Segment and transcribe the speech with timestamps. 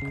[0.00, 0.08] 欢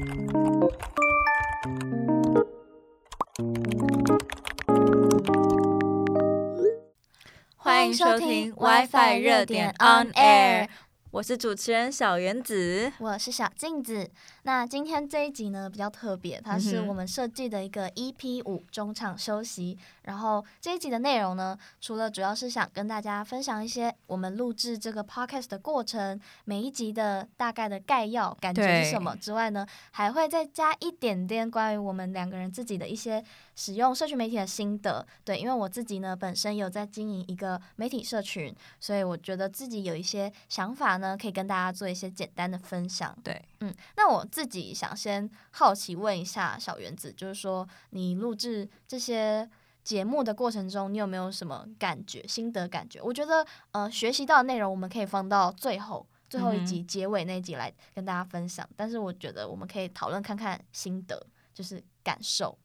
[7.88, 10.70] 迎收听 WiFi 热点 On Air。
[11.10, 14.12] 我是主持人小原子，我是小镜子。
[14.44, 19.76] 那今天这一集呢，比较特别，它是我们设计的一个 EP 五中场休息。
[20.10, 33.24] 嗯、然后这一集的内容呢，除了主要是想跟大家分享一些我们录制这个 Podcast 的过程，每一集的大概的概要感觉是什么之外呢，还会再加一点点关于我们两个人自己的一些
[33.56, 35.06] 使用社群媒体的心得。
[35.24, 40.90] 对，因为我自己呢本身有在经营一个媒体社群，所以我觉得自己有一些想法。
[41.00, 43.16] 呢，可以跟大家做一些简单的分享。
[43.24, 49.48] 对，嗯，那我自己想先好奇问一下小原子，就是说你录制这些
[49.90, 53.02] 节目的过程中，你有没有什么感觉、心得感觉？
[53.02, 58.64] 我觉得，呃，学习到的内容我们可以放到最后最后一集结尾那一集来跟大家分享。
[58.70, 61.26] 嗯、但是我觉得我们可以讨论看看心得，
[61.56, 62.56] 就是感受。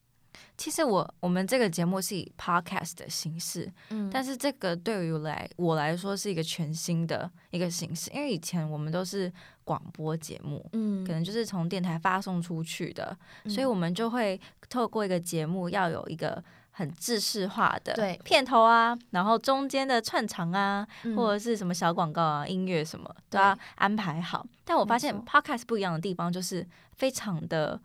[0.59, 9.33] 其实我我们这个节目是以 podcast 的形式，嗯，但是这个对于我来我来说是一个全新的一个形式，因为以前我们都是
[9.65, 14.39] 广播节目，嗯，可能就是从电台发送出去的，嗯，所以我们就会
[14.69, 16.45] 透过一个节目要有一个
[16.77, 24.47] 很制式化的对片头啊，然后中间的串场啊，嗯，或者是什么小广告啊、音乐什么都要安排好。
[24.65, 27.81] 但我发现 podcast 不一样的地方就是非常的。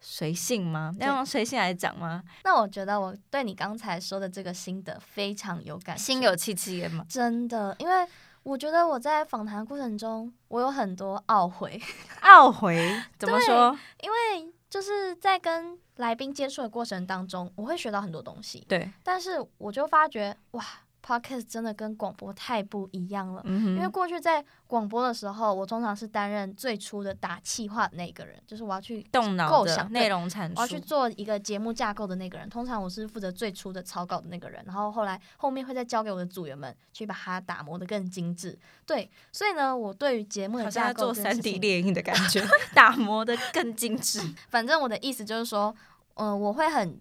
[0.00, 0.94] 随性吗？
[1.00, 2.22] 要用随性来讲吗？
[2.44, 7.04] 那我觉得我对你刚才说的这个心得非常有感，心有戚戚焉吗？
[7.08, 8.06] 真的，因为
[8.44, 11.82] 我觉得我在访谈过程中，我有很多懊悔。
[12.22, 13.02] 懊悔？
[13.18, 13.76] 怎么说？
[14.00, 18.64] 因为就是在跟来宾接触的过程当中，我会学到很多东西。
[18.68, 20.64] 对，但是我就发觉，哇。
[21.08, 32.46] Podcast 真的跟广播太不一样了，嗯，因为过去在广播的时候，我通常是担任最初的打气话的那个人，就是我要去动脑构想内容产出，我要去做一个节目架构的那个人。
[32.50, 38.58] 通常我是负责最初的草稿的那个人，然后后来后面会再交给我的组员们去把它打磨的更精致。
[38.84, 44.20] 对，所以呢，我对于节目的架构做三 D 列印的感觉， 打磨的更精致。
[44.50, 45.74] 反正我的意思就是说，
[46.16, 47.00] 嗯、呃，我会很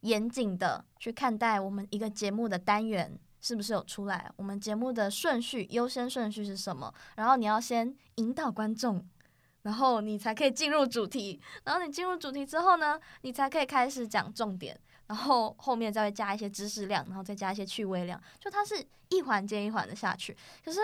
[0.00, 3.18] 严谨的去看待我们一个节目的单元。
[3.44, 4.32] 是不是有出来？
[4.36, 6.90] 我们节目的顺序、优先顺序是什么？
[7.14, 9.06] 然后你要先引导观众，
[9.60, 11.38] 然后你才可以进入主题。
[11.62, 14.80] 然后你进入主题之后呢，你才可以开始讲重点。
[15.08, 18.18] 然后后面再会加一些知识量，然后再加一些趣味量。
[18.40, 20.34] 就它是一环接一环的下去。
[20.64, 20.80] 可是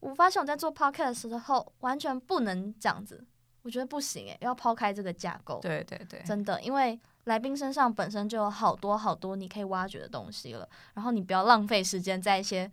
[0.00, 3.22] 我发现我在做 podcast 的时候，完全不能这样子。
[3.60, 5.60] 我觉得不行诶，要抛开这个架构。
[5.60, 6.98] 对对对，真的，因为。
[7.28, 12.70] 来宾身上本身就有好多好多你可以挖掘的东西了，然后你不要浪费时间在一些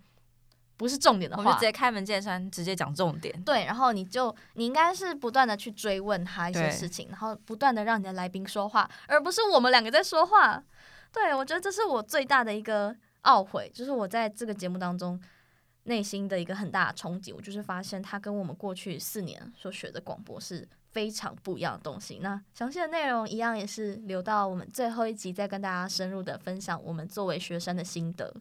[0.77, 3.39] 不是重点的话，我们就直接开门见山，直接讲重点。
[3.44, 10.63] 对，然后你就你应该是不断的去追问他一些事情，然后不断的让你的来宾说话，而不是我们两个在说话。
[11.11, 15.21] 对，我觉得这是我最大的一个懊悔，就是我在这个节目当中
[15.83, 20.67] 内心的一个很大的冲击，我就是发现他跟我们过去四年所学的广播是。
[20.95, 22.19] 非常不一样的东西。
[22.22, 26.81] 那详细的内容一样也是留到我们最后一集再跟大家深入的分享。
[26.81, 28.33] 我们作为学生的心得。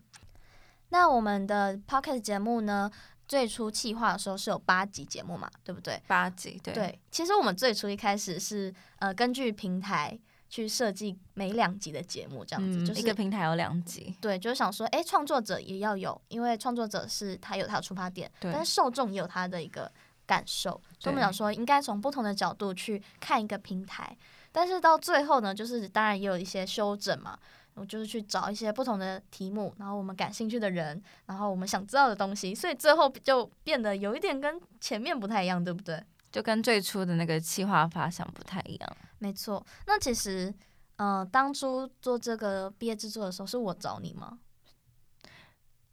[0.90, 2.88] 那我们的 Podcast 节目呢，
[3.26, 6.00] 最初企划的时候是有八集节目嘛，对不对？
[6.06, 6.72] 八集，对。
[6.72, 10.16] 对，其实我们最初一开始是呃根据平台
[10.48, 14.14] 去设计每两集的节目，这样子，嗯，就是一个平台有两集。
[14.20, 19.90] 对，就是想说，哎，创作者也要有，因为创作者是他有他的出发点，对，但是受众也有他的一个。
[20.26, 24.16] 感受，所以我们想说，应该从不同的角度去看一个平台，
[24.52, 27.38] 但是到最后呢，就是当然也有一些修整嘛，
[27.74, 36.02] 我就是去找一些不同的题目，然后我们感兴趣的人，然后我们想知道的东西，所以最后就变得有一点跟前面不太一样，对不对？
[36.30, 38.96] 就跟最初的那个企划发想不太一样。
[39.18, 40.52] 没错，那其实，
[40.96, 44.38] 嗯、呃，当初做这个毕业制作的时候，是我找你吗？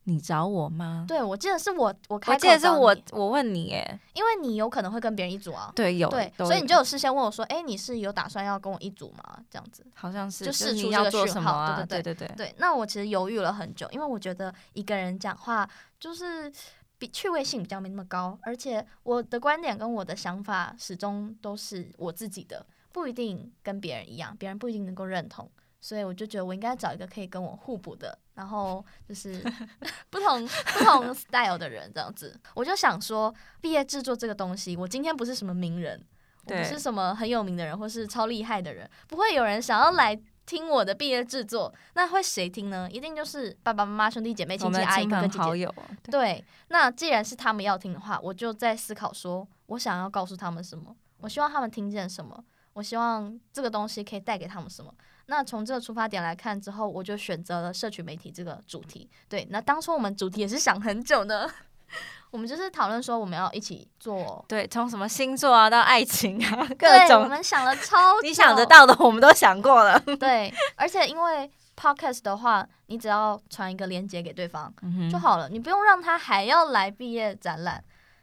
[0.06, 1.06] 你找我吗？
[1.08, 2.20] 对，我记得是我，我。
[2.28, 5.72] 我记得是我，我问你耶，因为你有可能会跟别人一组啊。
[5.76, 6.10] 对，有。
[6.10, 11.86] 对，所以你就有事先问我说：“哎、欸，你是有打算要跟我一组吗？”这样子，好像是，就试出这个讯号、啊。
[11.88, 12.56] 对对对对。
[12.58, 16.52] 那我其实犹豫了很久，因为我觉得一个人讲话就是
[16.98, 25.50] 比趣味性比较没那么高，而且我的观点跟我的想法始终都是我自己的，不一定跟别人一样，别人不一定能够认同。
[25.84, 29.40] 所以我就觉得我应该找一个可以跟我互补的，然后就是
[30.10, 32.36] 不同不同 style 的人这样子。
[32.56, 36.04] 我就想说，毕业制作这个东西，我今天不是什么名人，
[36.46, 41.72] 我不是什么很有名的人，或是超厉害的人，不会有人想要来听我的毕业制作。
[41.94, 42.90] 那会谁听呢？
[42.92, 45.70] 一定就是爸爸妈妈、兄弟姐妹、亲戚、阿姨、哥哥、姐姐。
[46.06, 50.96] 对，对，那既然是他们要听的话，我就在思考说，我想要告诉他们什么？
[51.20, 52.44] 我希望他们听见什么？
[52.74, 54.92] 我希望这个东西可以带给他们什么。
[55.32, 59.10] 那从这个出发点来看之后，我就选择了社群媒体这个主题。
[59.30, 61.50] 对，那当初我们主题也是想很久的，
[62.32, 64.44] 我们就是讨论说我们要一起做。
[64.46, 69.98] 对，从什么星座啊到爱情啊，各种，我们想了超， 你想得到的我们都想过了。
[70.20, 74.74] 对，而且因为 podcast 的话，你只要传一个链接给对方
[75.10, 77.82] 就好了，嗯、你不用让他还要来毕业展览。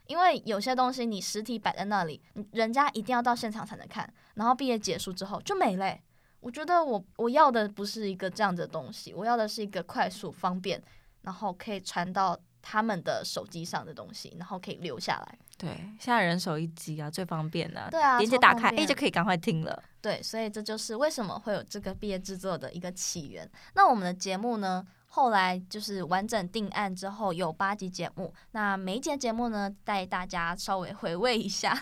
[0.09, 2.21] 因为有些东西你实体摆在那里，
[2.53, 6.03] 人家一定要到现场才能看，然后毕业结束之后就没了、欸。
[6.41, 10.83] 我觉得我我要的不是一个这样的东西，我要的是一个快速、方便，
[11.23, 15.39] 然后可以传到他们的手机上的东西，然后可以留下来。
[15.57, 15.69] 对，
[15.99, 17.89] 现在人手一机啊，最方便了。
[17.91, 19.83] 对啊，连接打开，哎，就可以赶快听了。
[20.01, 23.51] 对，所以这就是为什么会有这个毕业制作的一个起源。
[23.75, 24.87] 那我们的节目呢？
[25.11, 28.33] 后来就是完整定案之后，有八集节目。
[28.53, 31.77] 那每一节节目呢，带大家稍微回味一下。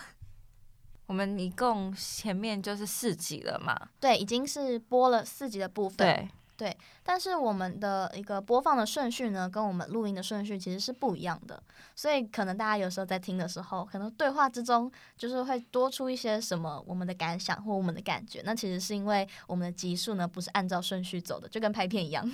[1.07, 3.75] 我们一共前面就是四集了嘛？
[3.99, 5.97] 对，已经是播了四集的部分。
[5.97, 11.61] 对对，但是我们的一个播放的顺序呢，跟我们录音的顺序其实是不一样的。
[11.95, 18.41] 所以可能大家有时候在听的时候，可能对话之中就是会多出一些什么我们的感想或我们的感觉。
[18.43, 22.29] 那其实是因为我们的集数呢，不是按照顺序走的，就跟拍片一样。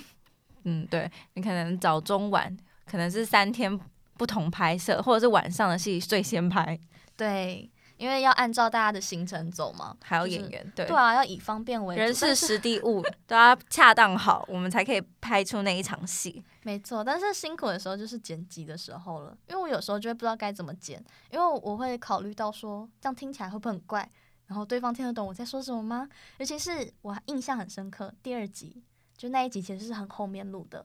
[0.62, 2.56] 嗯，对，你可能早中晚
[2.86, 3.78] 可能是三天
[4.16, 6.80] 不同拍摄，或者是晚上的戏最先拍。
[7.14, 7.70] 对，
[8.04, 16.44] 因为要按照大家的行程走嘛，还有演员，就是、对对啊，要以方便为主，人事实地物都要恰当好，我们才可以拍出那一场戏。
[16.64, 24.06] 没错，但是辛苦的时候就是剪辑的时候了，因为我有时候就会不知道该怎么剪，因为我会考虑到说这样听起来会不会很怪，
[24.48, 26.06] 然后对方听得懂我在说什么吗？
[26.36, 28.82] 尤其是我印象很深刻第二集。
[29.16, 30.84] 就那一集其实是很后面录的，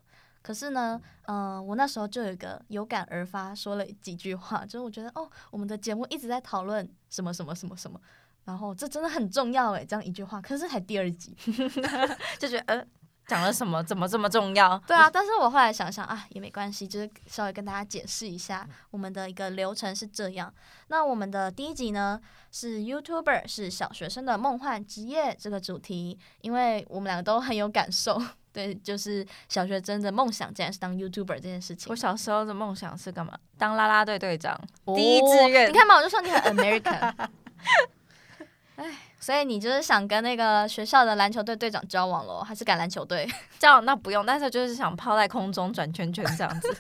[0.50, 8.02] 可是呢，嗯、呃，我那时候就有一个有感而发，说了几句话，就是我觉得哦，我们的节目一直在讨论什么什么什么什么，
[8.46, 11.38] 然后这真的很重要诶，这样一句话，可是才第二集，
[12.40, 12.84] 就觉得呃。
[13.28, 13.84] 讲了什么？
[13.84, 14.76] 怎么这么重要？
[14.88, 20.52] 对啊，但是我后来想想啊，也没关系，就是稍微跟大家解释一下，我们的一个流程是这样。
[20.88, 22.20] 那我们的第一集呢，
[22.52, 28.20] 是 YouTuber 是小学生的梦幻职业这个主题，因为我们两个都很有感受，
[28.52, 31.90] 对，就是小学生的梦想竟然是当 YouTuber 这件事情。
[31.90, 33.38] 我小时候的梦想是干嘛？
[33.58, 35.70] 当啦啦队队长，哦、第一志愿。
[35.70, 37.14] 你看嘛，我就说你很 American。
[38.78, 38.98] 哎。
[39.22, 43.28] 所以你就是想跟那个学校的篮球队队长交往喽，还是橄榄球队？
[43.60, 46.70] 交往那不用，但是就是想抛在空中转圈圈这样子，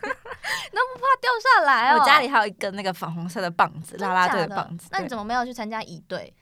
[0.71, 1.99] 那不怕掉下来哦。
[1.99, 4.87] 我家里还有一根那个粉红色的棒子，啦啦队的棒子。
[4.89, 6.33] 那你怎么没有去参加乙队？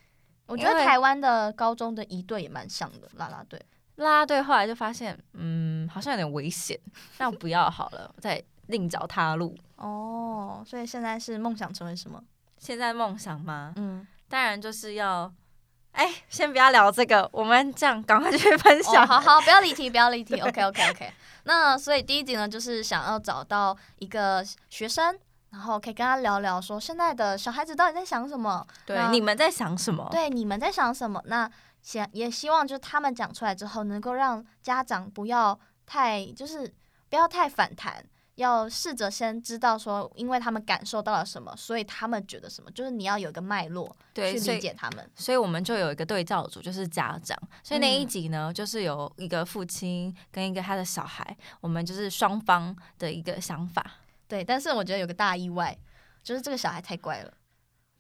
[0.46, 3.60] 我觉得台湾的高中的乙队也蛮像的，啦啦队。
[3.98, 6.80] 啦啦队后来就发现，嗯，好像有点危险，
[7.20, 9.56] 那我不要好了，再另找他路。
[9.76, 12.24] 哦，所以现在是梦想成为什么？
[12.58, 13.74] 现在梦想吗？
[13.76, 15.32] 嗯，当然就是要。
[15.94, 19.02] 哎，先不要聊这个，我们这样赶快去分享。
[19.02, 20.36] Oh, 好好，不要离题，不要离题。
[20.42, 21.12] OK OK OK。
[21.46, 25.18] 那所以第一集呢，就是想要找到一个学生，
[25.50, 28.64] 然后可以跟他聊聊，说现在的小孩子到底在想什么？
[28.86, 30.08] 对，你们在想什么？
[30.12, 31.20] 对，你们在想什么？
[31.26, 31.50] 那
[31.88, 36.70] 想也希望就是他们讲出来之后，能够让家长不要太，就是
[37.08, 38.04] 不要太反弹。
[38.36, 45.00] 要试着先知道说，因为他们感受到了什么，所以他们觉得什么，就是你要有一个脉络去理解他们。
[45.16, 47.36] 所以，所以我们就有一个对照组，就是家长。
[47.64, 53.84] 所以那一集呢，嗯、就是有一个父亲跟一个他的小孩，我们就是双方的一个想法。
[54.28, 55.76] 对，但是我觉得有个大意外，
[56.22, 57.34] 就是这个小孩太乖了。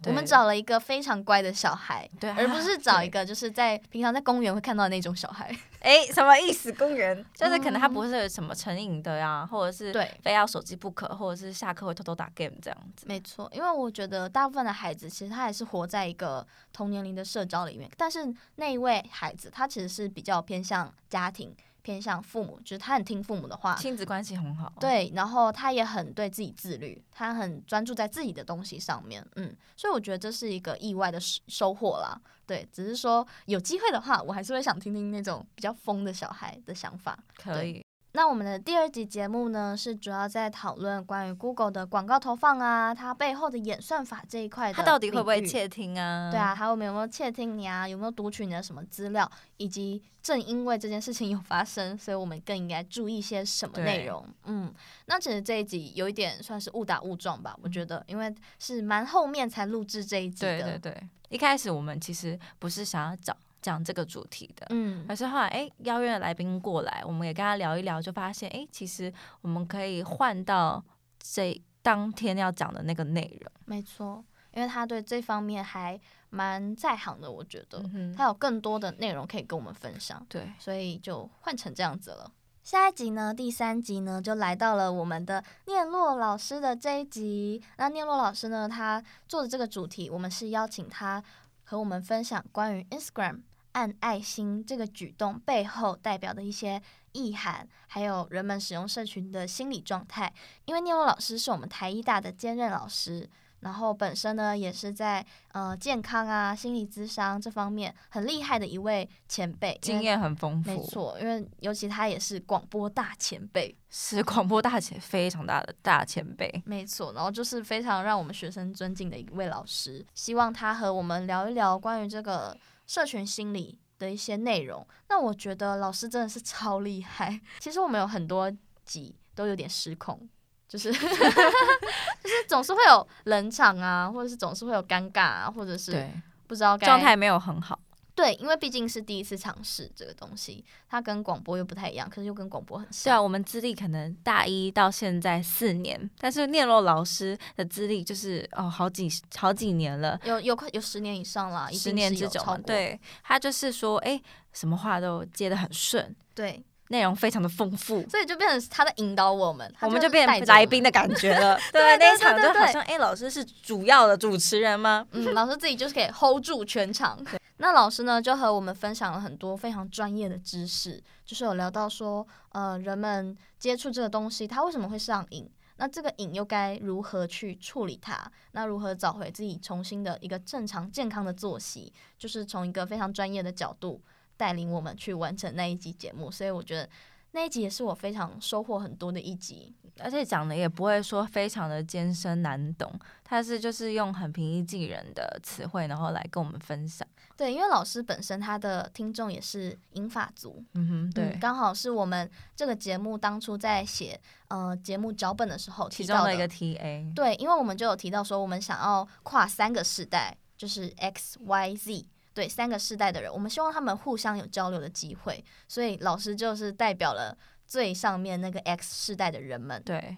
[0.05, 5.53] 我们找了一个非常乖的小孩，对，而不是找一个就是在平常在公园会看到的那种小孩。
[5.81, 6.71] 哎，什么意思？
[6.73, 13.05] 公园就是可能他不是什么成瘾的呀，或者是对非要手机不可，或者是下课会偷偷打 game 这样子。
[13.07, 21.55] 没错，因为我觉得大部分的孩子其实他还是活在一个同年龄的社交里面，但是那一位孩子他其实是比较偏向家庭。
[21.87, 24.73] 偏向父母，就是他很听父母的话，亲子关系很好。
[24.77, 29.25] 对，然后他也很对自己自律，他很专注在自己的东西上面。
[29.37, 31.17] 嗯，所以我觉得这是一个意外的
[31.47, 32.19] 收获啦。
[32.45, 37.17] 对，只是说有机会的话，我还是会想听听那种比较疯的小孩的想法。
[37.37, 37.81] 可以。
[38.17, 46.31] 那我们的第二集节目呢，是主要在讨论关于 Google 的广告投放啊，它背后的演算法这一块的，它到底会不会窃听啊？
[46.31, 47.87] 对啊，还有没有没有窃听你啊？
[47.87, 49.31] 有没有读取你的什么资料？
[49.57, 54.25] 以及正因为这件事情有发生，所以我们更应该注意些什么内容？
[54.45, 54.73] 嗯，
[55.05, 60.63] 那其实这一集有一点算是误打误撞吧，我觉得，因为是蛮后面才录制这一集的。
[60.63, 63.37] 对对对，一开始我们其实不是想要找。
[63.67, 70.81] 讲这个主题的，嗯，可是后来哎，邀约的来宾过来，我们也跟他聊一聊，就发现哎，其实我们可以换到
[71.19, 73.51] 这当天要讲的那个内容。
[73.65, 80.25] 没错，因为他对这方面还蛮在行的，我觉得、嗯、他有更多的内容可以跟我们分享。
[80.29, 82.31] 对，所以就换成这样子了。
[82.63, 87.61] 下一集呢，第三集呢，就来到了我们的念洛老师的这一集。
[87.77, 91.21] 那念洛老师呢，他做的这个主题，我们是邀请他
[91.63, 93.41] 和我们分享关于 Instagram
[93.77, 96.81] 按爱心这个举动背后代表的一些
[97.11, 100.33] 意涵，还有人们使用社群的心理状态。
[100.65, 103.29] 因为聂洛老师是我们台医大的兼任老师。
[103.61, 110.69] 然后本身呢，也是在呃健康啊、心理咨商这方面很厉害的一位前辈，经验很丰富。
[110.69, 116.61] 没错，因为尤其他也是广播大前辈，是广播大前非常大的大前辈。
[116.65, 120.05] 没错，然后就是非常让我们学生尊敬的一位老师。
[120.13, 122.55] 希望他和我们聊一聊关于这个
[122.87, 124.87] 社群心理的一些内容。
[125.09, 127.39] 那我觉得老师真的是超厉害。
[127.59, 128.51] 其实我们有很多
[128.83, 130.27] 集都有点失控。
[130.67, 136.05] 就是 就是总是会有冷场啊，或者是总是会有尴尬啊，或者是
[136.45, 137.79] 不知道状态没有很好。
[138.17, 143.03] 对，因为毕竟是第一次尝试这个东西，它跟广播又不太一样，可是又跟广播很像。
[143.03, 152.41] 对啊，我们资历可能大一到现在四年，但是念洛老师的资历就是哦好几好几年了，有有快有十年以上了，十年之久。
[152.65, 154.19] 对，他就是说，哎，
[154.51, 156.15] 什么话都接得很顺。
[156.33, 156.65] 对。
[156.89, 161.59] 内容非常的丰富，所以就变成他在引导我们，我们就变成来宾的感觉了。
[161.71, 165.05] 对，那一场就好像哎，老师是主要的主持人吗？
[165.11, 167.19] 嗯，老师自己就是可以 hold 住全场。
[167.59, 175.49] 那老师呢，就和我们分享了很多非常专业的知识，就是有聊到说，呃，人们接触这个东西，它为什么会上瘾？
[175.79, 178.31] 那这个瘾又该如何去处理它？
[178.51, 181.91] 那如何找回自己重新的一个正常健康的作息？
[182.17, 184.01] 就是从一个非常专业的角度。
[184.37, 186.87] 带领我们去完成那一集节目，所以我觉得
[187.31, 192.91] 那一集也是我非常收获很多的一集，而且讲的也不会说非常的艰深难懂，
[193.23, 197.05] 他是就是用很平易近人的词汇，然后来跟我们分享。
[197.35, 207.13] 对，因为老师本身他的听众也是英法族，嗯哼，对，嗯，刚好是我们这个节目当初在写呃节目脚本的时候提到的，其中的一个 TA。
[207.13, 212.05] 对，因为我们就有提到说，我们想要跨三个世代，就是 X Y Z。
[212.37, 219.81] 对，三个世代的人，我们希望他们互相有交流的机会，所以老师就是代表了最上面那个 X 世代的人们。
[219.81, 220.15] 对，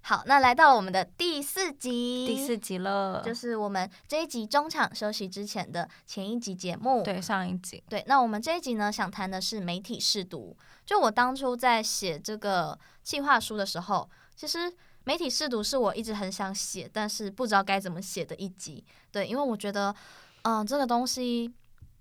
[0.00, 7.02] 好，那来到了我们的第四集，第四集了，就是我们这一集中场休息之前的前一集节目。
[7.02, 7.84] 对，上一集。
[7.86, 10.56] 对，那我们这一集呢，想谈的是媒体试读。
[10.86, 14.72] 就我当初在写这个计划书的时候，其实
[15.04, 18.82] 媒体试读是我一直很想写，但是不知道该怎么写的一集。
[19.12, 19.94] 对，因为我觉得。
[20.42, 21.52] 嗯，这个东西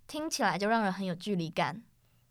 [0.08, 1.82] 听起来就让人很有距离感，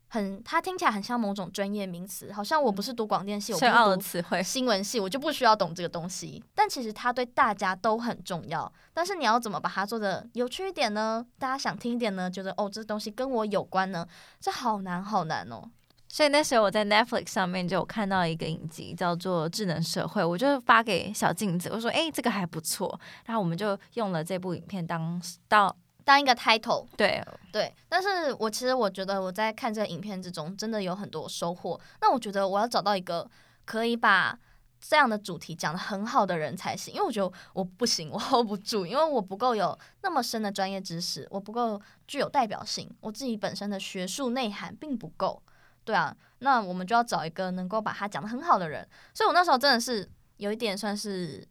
[0.07, 3.65] 很，它听起来很像某种专业名词，好像我不是读广电系，我不
[4.01, 6.43] 是读新闻系，我就不需要懂这个东西。
[6.55, 8.71] 但其实它对大家都很重要。
[8.93, 11.25] 但是你要怎么把它做的有趣一点呢？
[11.37, 12.29] 大家想听一点呢？
[12.29, 14.05] 觉得哦，这东西跟我有关呢？
[14.39, 15.63] 这好难，好难哦。
[16.07, 25.75] 所以那时候我在 Netflix 上面就有看到一个影集，叫做《智能社会》，我就发给小镜子，我说：“哎，这个还不错。”然后我们就用了这部影片当到。
[26.09, 31.79] 当一个 title，对对，但是我其实我觉得我在看这个影片之中，真的有很多收获。
[32.01, 33.29] 那我觉得我要找到一个
[33.63, 34.35] 可以把
[34.81, 45.39] 这样的主题讲的很好的人才行，因为我觉得我不行，我 hold 不住，因为我不够有那么深的专业知识，我不够具有代表性，我自己本身的学术内涵并不够。
[45.83, 48.89] 对啊，那我们就要找一个能够把它讲的很好的人。
[49.13, 51.47] 所以我那时候真的是有一点算是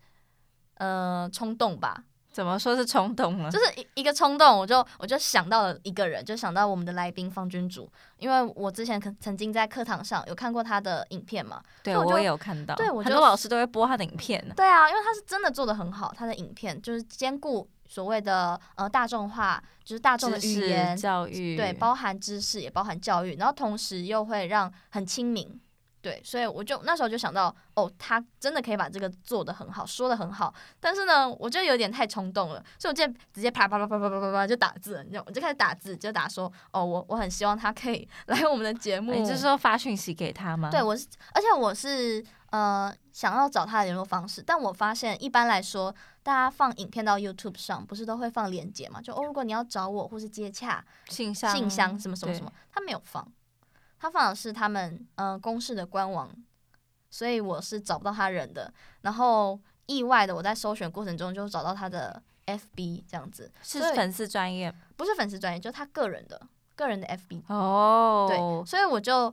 [0.79, 2.03] 呃冲动吧。
[2.39, 3.51] 怎么说是冲动呢？
[3.51, 14.41] 就是一一个冲动，我就我就想到了一个人，就想到我们的来宾方君主，因为我之前曾曾经在课堂上有看过他的影片嘛，对我，我也有看到，对，我很多老师都会播他的影片。
[14.55, 25.61] 对啊，因为他是真的做的很好，他的影片就是兼顾所谓的呃大众化，就是大众的语言教育，对，包含知识也包含教育，然后同时又会让很亲民。
[26.01, 30.55] 对，所以我就那时候就想到，哦，他真的可以把这个做得很好，说得很好。
[30.79, 39.13] 但是呢，我就有点太冲动了，所以我就直接啪啪啪啪啪啪啪啪就打字，你知道，我就开始打字，就打说，哦，我我很希望他可以来我们的节目。
[39.13, 40.71] 你就是说发讯息给他吗？
[40.71, 49.01] 对，我是，而且我是呃想要找他的联络方式，但我发现一般来说，大家放影片到 YouTube 上，不是都会放链接嘛？
[49.03, 53.27] 就哦，如果你要找我或是接洽信箱、信箱什么什么什么，他没有放。
[53.99, 56.31] 他放的是他们呃公司的官网，
[57.11, 58.73] 所以我是找不到他人的。
[59.03, 66.41] 然后意外的，我在搜寻过程中就找到他的 FB 这样子，是粉丝专业，不是粉丝专业，就他个人的
[66.77, 68.27] 个人的 FB 哦。
[68.29, 69.33] 对，所以我就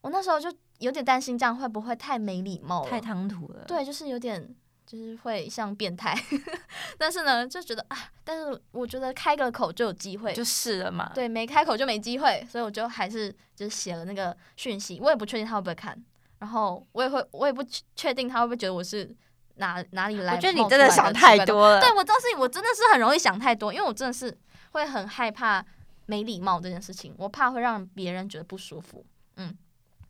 [0.00, 3.64] 我那时候就有点担心，这样会不会太没礼貌了，太唐突了？
[3.64, 4.54] 对，就是有点
[4.86, 6.16] 就是会像变态，
[6.96, 11.10] 但是呢，就觉得啊，但是我觉得开个口就有机会，就是了嘛。
[11.12, 15.00] 对，没开口就没机会，所以我就还是就写了那个讯息。
[15.00, 16.00] 我也不确定他会不会看，
[16.38, 17.64] 然后我也会，我也不
[17.96, 19.12] 确定他会不会觉得我是
[19.56, 20.36] 哪哪里来。
[20.36, 21.80] 我觉得你真的想太多了。
[21.80, 24.32] 对，我当时我真的是很容易想太多，因为我真的是
[24.70, 25.64] 会很害怕
[26.06, 29.04] 没礼貌这件事情，我怕会让别人觉得不舒服。
[29.34, 29.52] 嗯。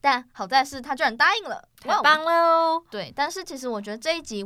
[0.06, 2.80] 但好在是他居然答应了，太棒了！
[2.88, 4.44] 对，但是其实我觉得这一集，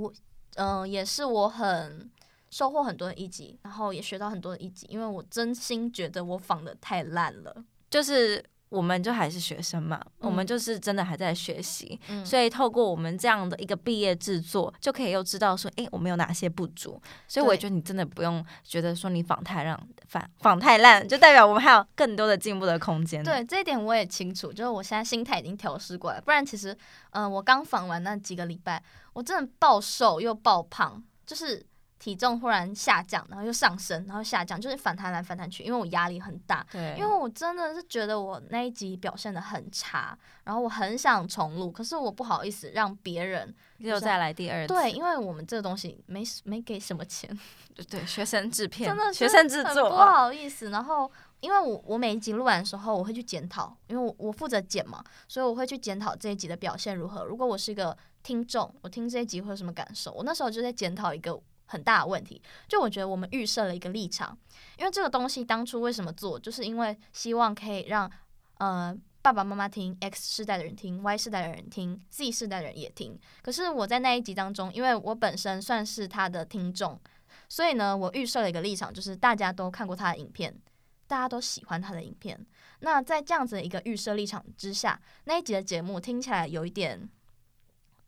[0.55, 2.11] 嗯、呃，也是我很
[2.49, 7.55] 收获很多的一集，然后也学到很多的一集，因为我真心觉得我仿的太烂了，
[7.90, 8.43] 就是。
[8.71, 17.00] 我们就还是学生嘛，嗯、我们就是真的还在学习，嗯、所以透过我们这样的一个毕业制作，就可以又知道说，哎，我们有哪些不足。
[17.29, 23.23] 所以我也觉得你真的不用觉得说你仿太烂，仿仿太烂，就代表我们还有更多的进步的空间。
[23.25, 26.73] 对，这一点我也清楚，就是我现在心态已经调试过来，不然其实，
[27.11, 31.67] 嗯、呃，我刚仿完那几个礼拜，我真的暴瘦又暴胖，就是。
[32.00, 36.66] 体重忽然下降，然后又上升，然后下降，就是反弹来反弹去，因为我压力很大。
[36.73, 44.73] 对，因为我真的是觉得我那一集表现的很差，然后我很想重录，可是我不好意思让别人又再来第二次。
[44.73, 47.38] 对，因为我们这个东西没没给什么钱，
[47.90, 50.71] 对，学生制片，真的学生制作，不好意思。
[50.71, 57.25] 然后，因为我我每一集录完的时候，我会去检讨，因为我我负责剪嘛，所以我会去检讨这一集的表现如何。
[57.25, 60.11] 如果我是一个听众，我听这一集会有什么感受？
[60.12, 61.38] 我那时候就在检讨一个。
[61.71, 64.37] 很大的问题，就我觉得我们预设了一个立场，
[64.77, 68.11] 因为这个东西当初为什么做，就是因为希望可以让
[68.59, 73.17] 呃爸爸妈妈听，X 世代的人听，Y 世代的人听，Z 世代的人也听。
[73.41, 77.00] 可是我在那一集当中，因为我本身算是他的听众，
[77.49, 80.61] 所以呢，我预设了一个立场，就是大家都看过他的影片，
[81.07, 82.45] 大家都喜欢他的影片。
[82.81, 87.09] 那在这样子的一个预设立场之下，那一集的节目听起来有一点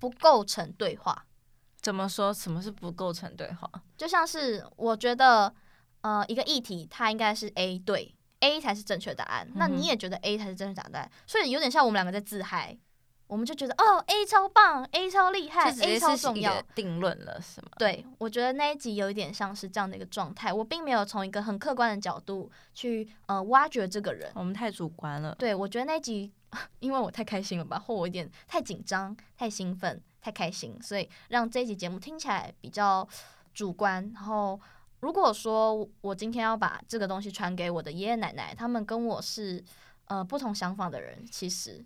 [0.00, 1.26] 不构成对话。
[1.82, 2.32] 怎么说？
[2.32, 3.68] 什么是不构成对话？
[3.96, 5.52] 就像是我觉得，
[6.02, 9.46] 呃，一个议题它应该是 A 对，A 才是正确答案。
[9.48, 12.78] 嗯、那你也觉得 A 才是正确答案，所以有点像我们两个在自嗨。
[13.28, 17.68] 我们就觉得哦，A 超棒，A 超厉害，A 超重要，定论了是吗？
[17.78, 20.52] 对，我觉得那一集有一点像是这样的一个状态。
[20.52, 25.34] 我并没有从一个很客观的角度去呃挖掘这个人，我们太主观了。
[25.36, 26.30] 对，我觉得那一集
[26.80, 30.02] 因为我太开心了吧，或我有点太紧张、太兴奋。
[30.22, 33.06] 太开心，所以让这一集节目听起来比较
[33.52, 34.10] 主观。
[34.14, 34.58] 然后，
[35.00, 39.62] 如果说我今天要把这个东西传给我的爷爷奶奶，他们跟我是
[40.04, 41.84] 呃不同想法的人，其实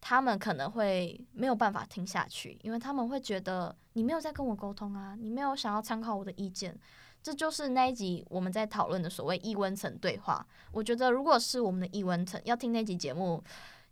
[0.00, 6.78] 他们可能会没有办法听下去，因为他们会觉得你没有在跟我沟通啊，你没有想要参考我的意见。
[7.22, 10.46] 这就是那一集我们在讨论的所谓异温层对话。
[10.72, 13.42] 我觉得，如果是我们的异温层要听那集节目，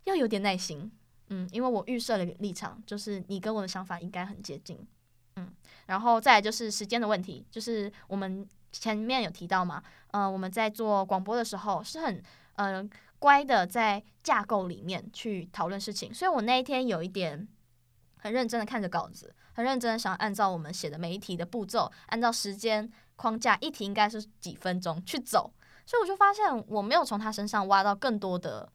[0.05, 0.91] 要有点耐心。
[1.29, 4.79] 嗯，因为我预设了立场，就是你跟我的想法应该很接近，
[5.35, 5.47] 嗯，
[5.85, 12.21] 然后再来就是时间的问题，就是我们前面有提到嘛，呃，我们在做广播的时候是很
[12.55, 12.83] 呃
[13.19, 17.47] 乖的，在架构里面去讨论事情，所以我那一天有一点
[18.17, 25.53] 很认真的看着稿子，很认真的想按照我们写的每一题的步骤，按照时间框架，一题应该是几分钟去走，
[25.85, 28.71] 所以我就发现我没有从他身上挖到更多的。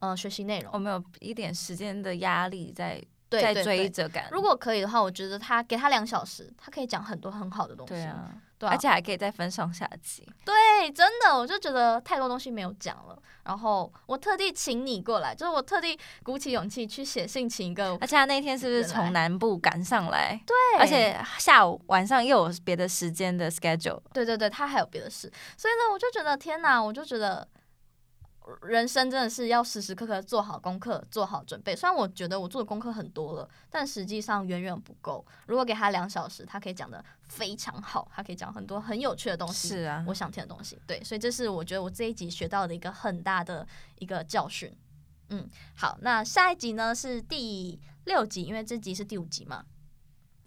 [0.00, 4.28] 呃，学习内容，我们有一点时间的压力在，对在追着赶。
[4.30, 7.94] 如果可以的话，我觉得他给他两小时，他可以讲很多很好的东西。
[7.94, 10.24] 对啊，对啊，而且还可以再分上下集。
[10.44, 10.54] 对，
[10.92, 13.20] 真的，我就觉得太多东西没有讲了。
[13.42, 17.96] 然后我特地请你过来，就是我特地鼓起勇气去写信请一个。
[18.00, 20.40] 而且他那天是不是从南部赶上来？
[20.46, 24.00] 对，而且下午晚上又有别的时间的 schedule。
[24.12, 27.48] 对对对，他还有别的事，所以呢，我就觉得天哪，我就觉得。
[28.62, 31.76] 人生真的是要时时刻刻做好功课，做好准备。
[31.76, 35.24] 虽然我觉得我做的功课很多了，但实际上远远不够。
[35.46, 39.68] 如果给他两小时，他可以讲的非常好，他可以讲很多很有趣的东西。
[39.68, 40.78] 是啊，我想听的东西。
[40.86, 43.66] 对，所以这是我觉得我这一集学到的一个很大的
[43.98, 44.74] 一个教训。
[45.30, 49.64] 嗯，好，那下一集呢是第六集，因为这集是第五集嘛。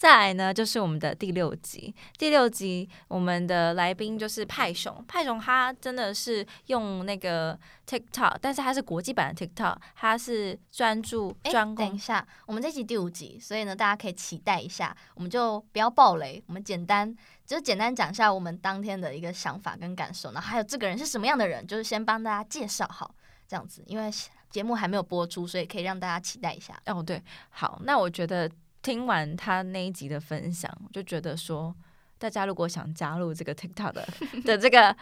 [0.02, 1.94] 再来呢，就是我们的第六集。
[2.18, 5.06] 第六集，我们的来宾就是派熊。
[5.08, 11.86] 派熊他真的是用那个 TikTok，但是他是国际版的 TikTok，他是专注专攻。
[11.86, 14.98] 等一下，我们这集第五集，所以呢，大家可以期待一下。
[15.14, 23.14] 我们就不要暴雷，我们简单就是简单讲一下我们当天的一个想法跟感受，然后还有这个人是什么样的人，就是先帮大家介绍好
[23.48, 23.84] 这样子。
[23.86, 24.10] 因为
[24.50, 26.74] 节目还没有播出，所以可以让大家期待一下。
[26.88, 28.50] 哦，对，好，那我觉得。
[28.82, 31.76] 听完他那一集的分享，就觉得说，
[32.17, 34.08] 大家如果想加入这个 TikTok 的
[34.46, 34.96] 的这个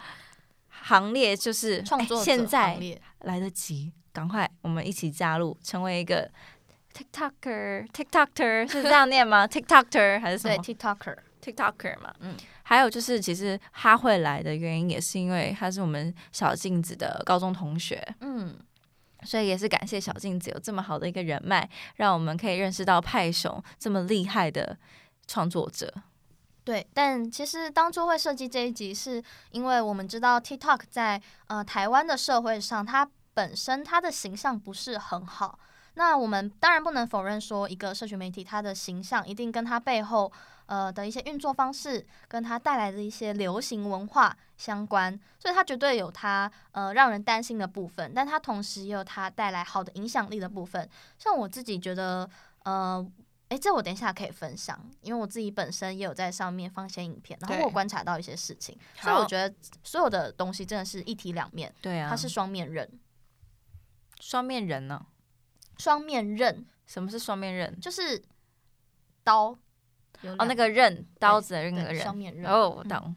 [0.68, 2.78] 行列，就是创作现在
[3.20, 6.30] 来得及，赶快我们一起加入，成为一个
[6.94, 9.46] TikToker，TikToker 是这样念吗？
[9.48, 10.62] TikToker 还是什么？
[10.62, 12.14] 对，TikToker，TikToker 嘛。
[12.20, 18.06] 嗯，还有就是，其实他会来的原因也是因为他是我们小镜子的高中同学。
[18.20, 18.56] 嗯，
[19.24, 24.76] 所以也是感谢小镜子有这么好的一个人脉，让我们可以认识到派熊这么厉害的
[25.26, 25.92] 创作者。
[26.62, 35.58] 对，但其实当初会设计这一集，是因为我们知道 TikTok 在呃台湾的社会上，它本身它的形象不是很好。
[35.94, 40.30] 那我们当然不能否认说，一个社群媒体它的形象一定跟它背后
[40.66, 50.86] 呃的一些运作方式，跟它带来的一些流行文化相关，所以它绝对有它呃让人担心的部分，但它同时也有它带来好的影响力的部分。
[51.18, 52.28] 像我自己觉得，
[52.64, 53.10] 呃，
[53.48, 62.86] 诶，这我等一下可以分享，因为我自己本身也有在上面放一些影片，然后我观察到一些事情，所以我觉得所有的东西真的是一体两面，对啊，它是双面刃，
[64.20, 65.06] 双面人呢？
[65.78, 67.80] 双面刃，什么是双面刃？
[67.80, 68.22] 就是
[69.24, 69.56] 刀
[70.38, 72.02] 哦，那个刃，刀子的那个刃。
[72.02, 72.98] 双面刃哦，我懂。
[73.06, 73.16] 嗯、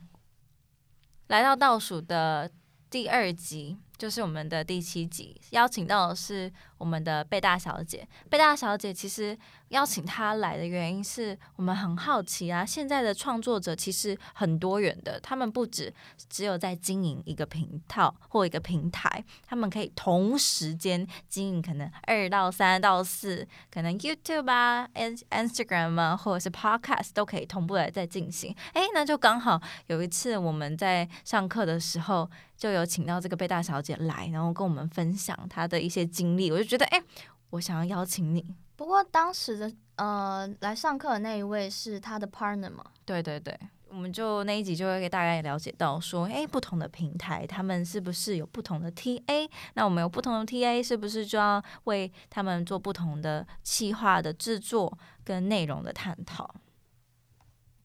[1.28, 2.50] 来到倒数的
[2.90, 3.78] 第二集。
[3.98, 8.06] 就是我们的第七集，邀请到的是我们的贝大小姐。
[8.30, 9.38] 贝大小姐其实
[9.70, 12.66] 邀请她来的原因是我们很好奇啊。
[12.66, 15.94] 现在的创作者其实很多元的，他们不止
[16.30, 24.88] 只有在经营一个频道或一个平台，他们可以同时间经营可能二到三到四，可能 YouTube 啊、
[25.30, 28.54] Instagram 啊，或者是 Podcast 都可以同步来在进行。
[28.74, 32.30] 哎，那就刚好有一次我们在上课的时候。
[32.56, 37.06] 就有请到这个贝大小来，然后跟我们分享她的一些经历，我就觉得，哎、欸，
[37.50, 38.46] 我想要邀请你。
[38.76, 42.84] 不过当时的呃来上课的那一位是他的 partner 嘛？
[43.06, 49.48] 对对对，我们就那一集就会给大概了解到说，哎、欸，不同的平台他们是不是有不同的 TA？
[49.76, 56.56] 那我们有不同的 TA，是不是就要为他们做不同的企划的制作跟内容的探讨？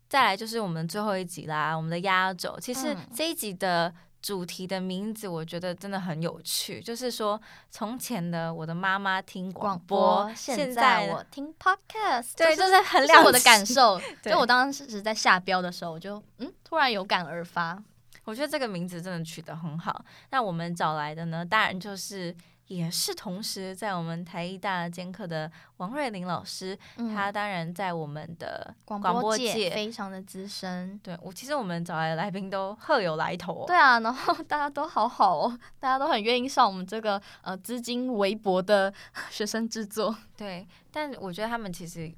[0.08, 2.58] 再来就是我们最后一集啦，我们的压轴。
[2.58, 3.94] 其实这一集的。
[4.20, 14.00] 主题的名字我觉得真的很有趣，就是说从前的我的妈妈听广播，现在我听 podcast，对，就是很亮我的感受。
[14.22, 17.82] 就我当时在下标的时候，我就嗯，突然有感而发。
[18.24, 20.04] 我觉得这个名字真的取得很好。
[20.30, 22.34] 那我们找来的呢，当然就是。
[22.68, 30.98] 也是同时在我们台艺大兼课的王瑞玲老师，嗯、他当然在我们的广播界非常的资深。
[31.02, 33.64] 对，我其实我们找来的来宾都赫有来头，哦。
[33.66, 38.92] 对啊，然后大家都好好哦，大家都很愿意上我们这个呃资金微薄的
[39.30, 40.14] 学生制作。
[40.36, 42.12] 对，但我觉得他们其实。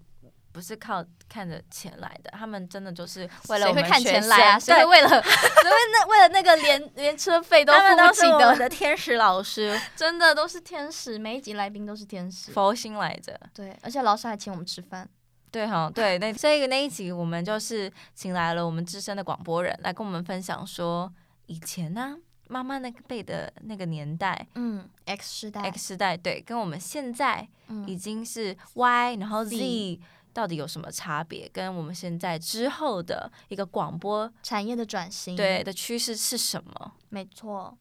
[0.53, 4.59] 不是靠看着钱来的，他们真的就是为了我们看钱来啊？
[4.59, 13.39] 谁会为了， 谁会那为了那个连连车费都付不起的，的天使老师， 真的都是天使，每一集来宾都是天使，佛心来着。
[13.55, 15.09] 对，而且老师还请我们吃饭。
[15.53, 21.13] 对哈，对，那 所以那一集我们就是请来了我们资深的广播人来跟我们分享说，
[21.47, 22.15] 以前呢、啊，
[22.49, 27.49] 妈妈那个辈的那个年代，嗯，X 时代，X 时代，对，跟我们现在
[27.87, 29.57] 已经是 Y，、嗯、然后 Z。
[29.57, 30.01] Z
[30.33, 31.49] 到底有什么差别？
[31.53, 36.93] 跟我们现在之后的一个广播产业的转型，对的趋势是什么？
[37.09, 37.77] 没错。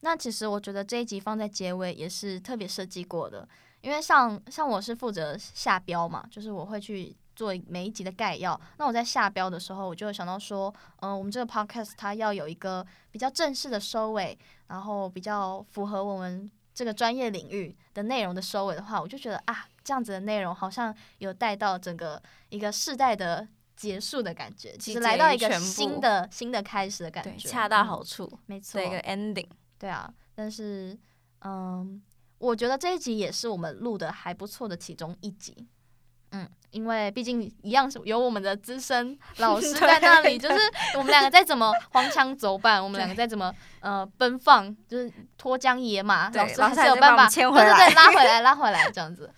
[0.00, 3.48] 那其实我觉得这一集放在结尾也是特别设计过的，
[3.82, 8.60] 因为像像我是负责下标嘛，就是我会去做每一集的概要。
[8.78, 19.68] 那我在下标的时候，我就会想到说，嗯、呃，我们这个 podcast 它要有一个比较正式的收尾，然后比较符合我们这个专业领域的内容的收尾的话，我就觉得啊。
[19.84, 29.48] 这样子的内容好像有带到整个一个世代的结束的感觉，其实来到一个新的新的开始的感觉，恰到好处，嗯、没错，一个 ending。
[29.78, 30.96] 对啊，但是
[31.40, 32.00] 嗯，
[32.38, 35.66] 我觉得这一集也是我们录的还不错的其中一集。
[36.30, 40.58] 嗯，因为毕竟一样是有我们的资深老师 在那里，就是
[40.96, 49.30] 我们两个再怎么荒腔走板，我们两个再怎么 呃奔放，就是脱缰野马，老师还是有办法，对对对，拉回来，拉回来这样子。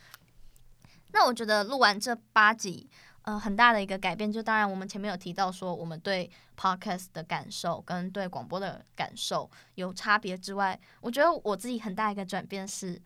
[1.14, 2.90] 那我觉得录完这八集，
[3.22, 13.00] 呃，很大的一个改变，就当然我们前面有提到说，我们对 podcast 的感受跟对广播的感受有差别之外，我觉得我自己很大一个转变是，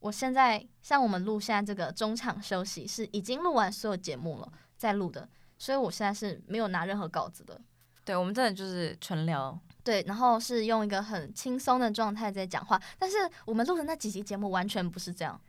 [0.00, 7.60] 我现在像我们录现在这个中场休息，是已经录完所有节目了，在录的，所以我现在是没有拿任何稿子的。
[8.04, 15.40] 对，我们真的就是纯聊，对，然后是用一个很轻松的状态在讲话，但是我们录的那几集节目完全不是这样。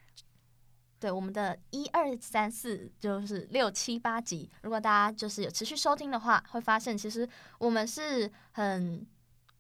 [1.00, 7.28] 对，我们的一二三四就是六七八集，如果大家就是有持续收听的话，会发现其实
[7.60, 9.06] 我们是很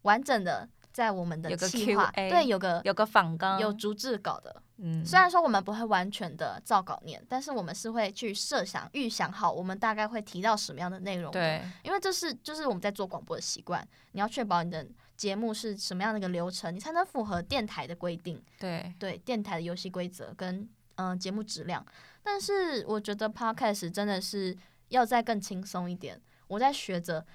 [0.02, 4.64] 完整的在我们的计划，对，有个有个访纲，有逐字稿的。
[4.80, 11.32] 嗯，虽然说我们不会完全的照稿念，但是我们是会去设想、预想好我们大概会提到什么样的内容。
[11.32, 18.40] 对，因为这是就是我们在做广播的习惯，你要确保你的节目是什么样的一个流程，你才能符合电台的规定。
[18.60, 21.84] 对对，电台的游戏规则跟嗯、呃、节目质量。
[22.22, 24.56] 但是我觉得 Podcast 真的是
[24.90, 27.26] 要再更轻松一点，我在学着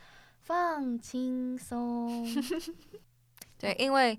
[0.40, 2.24] 放轻松。
[3.58, 4.18] 对，因为。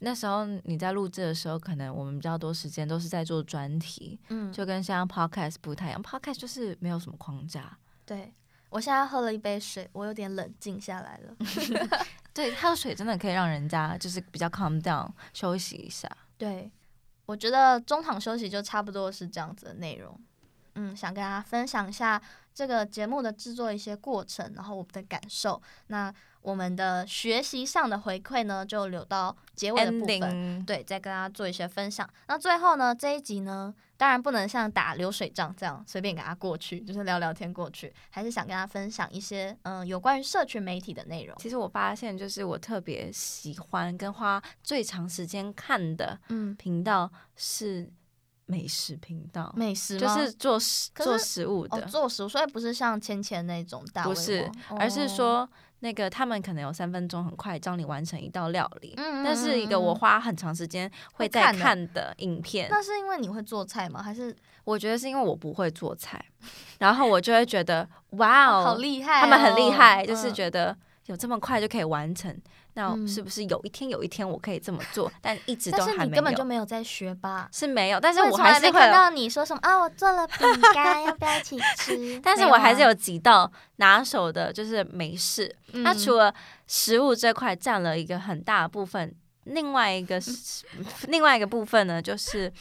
[0.00, 7.78] 那时候你在录制的时候，可能我们比较多时间都是在做专题，嗯，就跟像 podcast 不太一样，podcast 就是没有什么框架。
[8.04, 8.34] 对，
[8.68, 11.34] 我现在喝了一杯水，我有点冷静下来了。
[12.34, 16.06] 对，喝水真的可以让人家就是比较 calm down，休息一下。
[16.36, 16.70] 对，
[17.26, 20.18] 我觉得中场休息就差不多是这样子的内容。
[20.76, 22.20] 嗯，想跟大家分享一下
[22.54, 25.60] 这个节目的制作一些过程，然后我们的感受。
[25.86, 26.12] 那
[26.46, 30.64] 我们的学习上的回馈呢，就留到结尾的部分，Ending.
[30.64, 32.08] 对，再跟大家做一些分享。
[32.28, 41.36] 那最后呢，这一集呢，当然不能像打流水账这样随便给他过去，就是聊聊天过去，还是想跟大家分享一些嗯、呃、有关于社群媒体的内容。
[41.40, 47.90] 其实我发现，就是我特别喜欢跟花最长时间看的嗯频道是
[48.44, 55.48] 美食频道，美食就是做食做食物的，哦、做食物，所以不是像芊芊那种大，不是，而是说。
[55.80, 58.94] 那个他们可能有三分钟，很快教你完成一道料理。
[58.96, 62.68] 嗯，那是一个我花很长时间会在看的影片。
[62.70, 64.02] 那是因为你会做菜吗？
[64.02, 64.34] 还是
[64.64, 66.24] 我觉得是因为我不会做菜，
[66.78, 72.34] 然后我就会觉得哇哦，好厉害哦，他们很厉害，就是觉得有这么快就可以完成。
[72.78, 75.10] 那是不是有一天有一天我可以这么做？
[75.22, 75.96] 但一直都还没有。
[75.96, 77.48] 但是你根本就没有在学吧？
[77.50, 80.38] 是没有，但是我还是会看到你说什么啊，我做了饼
[80.74, 82.20] 干，要不要一起吃？
[82.22, 85.50] 但是我还是有几道拿手的，就是美式。
[85.82, 86.32] 它除了
[86.66, 90.20] 食物这块占了一个很大的部分，另外一个
[91.08, 92.52] 另外一个部分呢，就是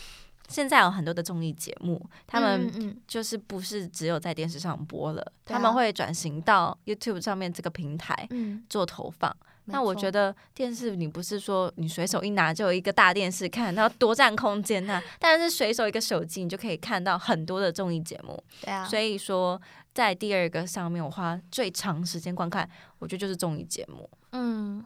[0.47, 8.29] 现在有很多的综艺节目，他们就是不是只有在电视上播了，他们会转型到 YouTube 上面这个平台
[8.69, 9.35] 做投放。
[9.65, 15.01] 那我觉得电视，你不是说你随手一拿就有一个大电视看，然后多占空间呐？
[15.19, 18.41] 但是随手一个手机，你就可以看到很多的综艺节目。
[18.61, 19.59] 对啊，所以说
[19.93, 24.09] 在第二个上面，我花最长时间观看，我觉得就是综艺节目。
[24.31, 24.85] 嗯，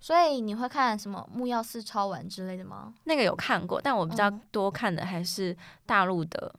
[0.00, 2.94] 所以你会看什么《木曜四超玩》之类的吗？
[3.04, 5.56] 那个有看过，但我比较多看的还是
[5.86, 6.54] 大陆的。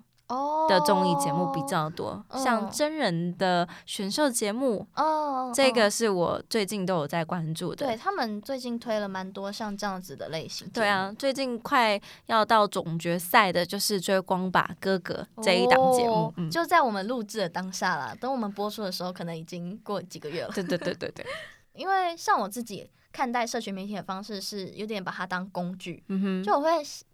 [0.67, 7.85] 的综艺节目比较多，哦、像真人的选秀节目，哦，这个是我最近都有在关注的。
[7.85, 10.67] 对，他们最近推了蛮多像这样子的类型。
[10.69, 18.15] 对啊，最近快要到总决赛的就是《追光吧哥哥》这一档节目，哦嗯、就在我们录制的当下啦。
[18.19, 20.51] 等我们播出的时候，可能已经过几个月了。
[20.53, 21.25] 对对对对对，
[21.73, 22.89] 因为像我自己。
[23.11, 26.69] 看待社群媒体的方式是有点把它当工具，嗯，就我会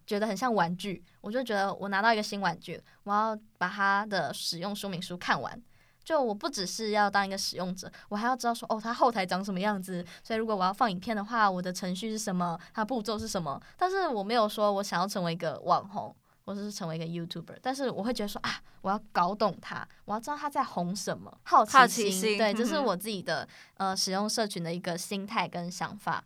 [0.06, 5.60] 觉得很像玩具，我就觉得我拿到一个新玩具，我要把它的使用说明书看完。
[6.04, 10.02] 就我不只是要当一个使用者，我还要知道说哦，它后台长什么样子。
[10.24, 13.60] 所以如果我要放影片的话，我的程序是什么，它步骤是什么。
[13.76, 16.16] 但是我没有说我想要成为一个网红。
[16.48, 26.24] 或者是成为一个 YouTuber，但是我会觉得说啊，我要搞懂他，我要知道他在红什么，好奇心，奇心对，这是我自己的呃使用社群的一个心态跟想法。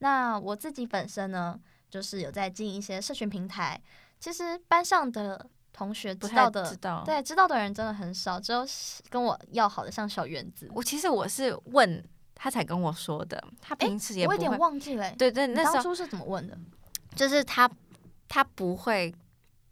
[0.00, 3.80] 那我自己本身呢，就是有在经营一些社群平台。
[4.20, 8.62] 其实班上的同学知道的，知道对，知道的人真的很少，只有
[9.08, 10.70] 跟我要好的像小园子。
[10.74, 15.16] 我其实我是问他才跟我说的，他平时也我有点忘记了、欸。
[15.16, 16.58] 对对，那时候当初是怎么问的？
[17.14, 17.70] 就是他
[18.28, 19.14] 他不会。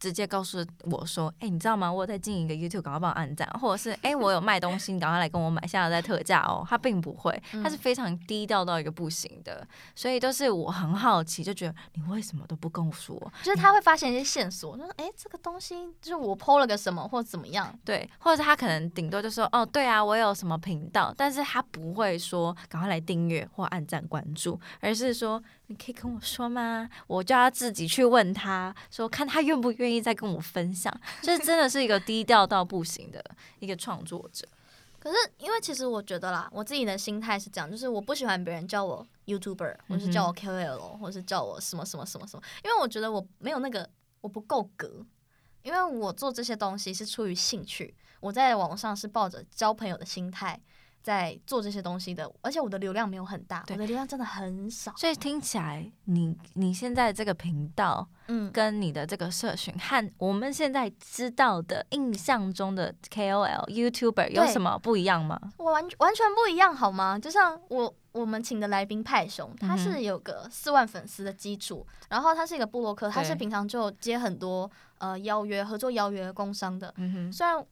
[0.05, 1.90] 直接告诉我说：“哎、欸，你知道吗？
[1.90, 13.17] 我在经营一个 YouTube，赶快帮我按赞，或者是哎、欸，我有卖东西，你赶快来跟我买，现在在特价哦。”他并不会，他是非常低调到一个不行的，所以都是我很好奇，就觉得你为什么都不跟我说？
[13.43, 25.43] 就是他会发现一些线索，就说：“哎、欸，这个东西就是我 PO 了个什么，或者怎么样？”对，或者是他可能顶多就说：“哦，对啊，我有什么频道。”但是他不会说赶快来订阅或按赞关注，而是说。
[25.66, 26.88] 你可以跟我说吗？
[27.07, 30.92] 我就要自己去问他说，看他愿不愿意再跟我分享。
[31.22, 33.24] 这真的是一个低调到不行的
[33.61, 34.46] 一个创作者。
[34.98, 43.88] 可是，因为其实我觉得啦，我自己的心态是这样，就是我不喜欢别人叫我 YouTuber，或是叫我 KOL，或是叫我什么什么什么什么，因为我觉得我没有那个，
[44.20, 45.05] 我不够格。
[45.62, 50.61] 因为我做这些东西是出于兴趣，我在网上是抱着交朋友的心态。
[51.05, 65.38] 在做这些东西的，而且我的流量没有很大，我的流量真的很少，所以听起来你你现在这个频道，嗯，跟你的这个社群和我们现在知道的印象中的 KOL YouTuber 有什么不一样吗？
[65.59, 67.19] 我完完全不一样，好吗？
[67.19, 76.95] 就像我我们请的来宾派熊，他是有个四万粉丝的基础，嗯、然后他是一个布洛克，他是平常就接很多呃邀约合作邀约工商的。
[76.97, 77.62] 嗯哼，虽然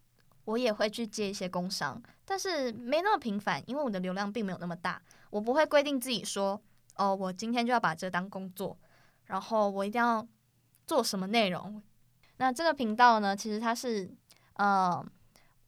[0.44, 5.00] 我也会去接一些工商，但是没那么频繁，因为我的流量并没有那么大。
[5.30, 6.60] 我不会规定自己说，
[6.96, 8.78] 哦，我今天就要把这当工作，
[9.26, 10.26] 然后我一定要
[10.86, 11.82] 做什么内容。
[12.36, 14.10] 那这个频道呢，其实它是
[14.54, 15.04] 呃。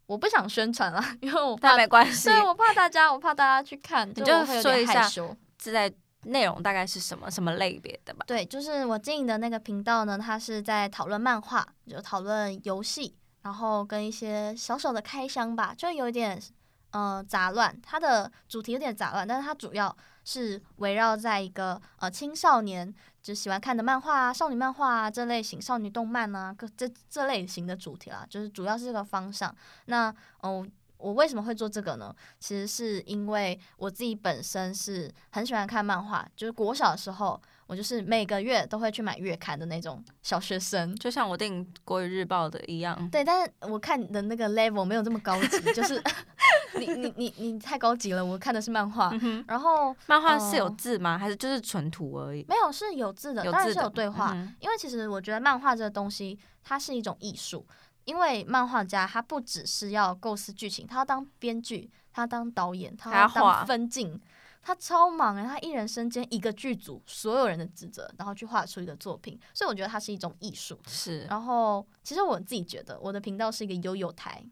[0.06, 2.28] 我不想宣传了，因为我怕没关系。
[2.28, 4.26] 对，我怕大家，我怕大家去看，你就
[4.60, 5.90] 说一下，是在
[6.24, 8.22] 内容大概是什么什么类别的吧？
[8.26, 16.42] 对，就是我经营的那个频道呢，它是在讨论漫画，就讨论游戏，然后跟一些小小的开箱吧，就有一点
[16.90, 17.74] 呃杂乱。
[17.80, 22.92] 它的主题有点杂乱，但是它主要是围绕在一个呃青少年。
[23.24, 29.50] 就喜欢看的漫画啊，少女漫画啊，这类型少女动漫啊，这这类型的主题啦，就是主要是这个方向。
[29.86, 30.66] 那哦，
[30.98, 32.14] 我为什么会做这个呢？
[32.38, 37.40] 其实是因为我自己本身是很喜欢看漫画，就是国小的时候。
[37.66, 43.08] 我就是每个月都会去买月刊的那种小学生，就像我订国语日报的一样。
[43.10, 46.02] 对，但是我看的那个 level 没有这么高级，就是
[46.78, 48.24] 你你你你太高级了。
[48.24, 51.12] 我看的是漫画，嗯、然后漫画是有字吗？
[51.12, 52.44] 呃、还是就是纯图而已？
[52.48, 54.32] 没有，是有字的，有字的当然是有对话。
[54.34, 57.66] 嗯、因为其实我觉得漫画这个东西，它是一种艺术。
[58.04, 64.20] 因为漫画家他不只是要构思剧情，他要当编剧，他要当导演，他要当分镜。
[64.66, 70.78] 他超忙哎，他一人身兼一个剧组，所有人的职责，然后去画出一个作品，所以我觉得它是一种艺术。
[70.86, 74.42] 是，然后其实我自己觉得我的频道是一个悠悠台，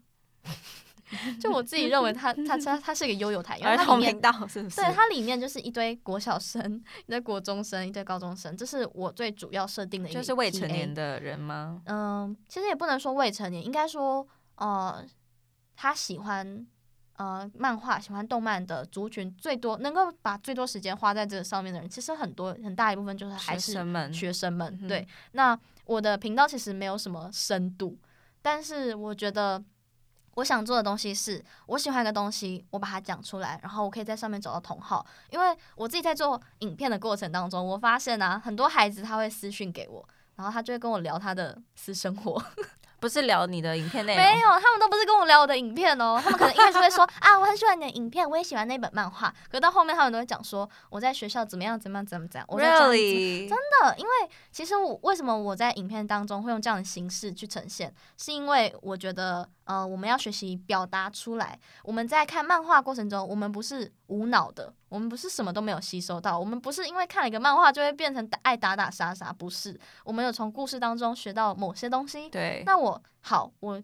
[1.41, 4.75] 就我自己认为它它它它是一个悠悠台，因为它里面儿童频道是不是？
[4.75, 11.81] 对，它里面就是一堆国小生、一堆国中生、一堆高中生，这是我最主要设定的一个，就是未成年的人吗？
[11.85, 15.03] 嗯，其实也不能说未成年，应该说呃，
[15.75, 16.67] 他喜欢。
[17.23, 24.13] 呃，漫画喜欢动漫的族群最多，能够把最多时间花在这个上面的人，其实很多很大一部分就是还是学生们。
[24.13, 24.99] 学生们，对。
[24.99, 27.97] 嗯、那我的频道其实没有什么深度，
[28.41, 29.63] 但是我觉得
[30.35, 35.05] 我想做的东西是，我喜欢一个东西，我把它讲出来，然后我可以在上面找到同好。
[35.29, 40.05] 因为我自己在做影片的过程当中，我发现啊，很多孩子他会私讯给我，
[40.35, 42.43] 然后他就会跟我聊他的私生活。
[43.03, 46.17] 不是聊你的影片内容，没有，他们都不是跟我聊我的影片哦。
[46.23, 49.33] 他们可能一开始会说啊，我很喜欢你的影片，我也喜欢那本漫画。
[49.51, 52.47] 可到后面，他们都会讲说我在学校怎么样，怎么样，怎么怎样。
[52.47, 53.49] Really？
[53.49, 59.49] 真的，因为其实我为什么我在影片当中会用这样的形式去呈现，是因为我觉得。
[59.65, 61.57] 呃，我们要学习表达出来。
[61.85, 69.75] 我们在看漫画过程中，我们不是无脑的，我们不是什么都没有吸收到，我们不是因为看了一个漫画就会变成爱打打杀杀，不是。
[70.03, 72.29] 我们有从故事当中学到某些东西。
[72.29, 72.61] 对。
[72.63, 73.81] 那我好，我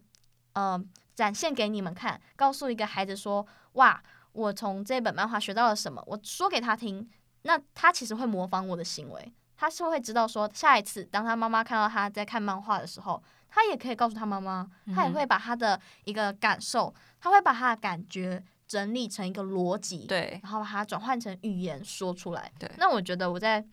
[0.54, 0.80] 呃
[1.16, 3.44] 展现给你们看，告诉一个孩子说，
[3.74, 4.00] 哇，
[4.34, 7.10] 我从这本漫画学到了什么，我说给他听，
[7.42, 13.24] 那他其实会模仿我的行为，他是会知道说，下一次当他妈妈看到他在看漫画的时候。
[13.52, 22.52] 他也可以告诉他妈妈，他也会把他的一个感受，嗯、他会把他的感觉整理成一个逻辑，对，然后把它转换成语言说出来。
[22.60, 23.66] 对，那我觉得我在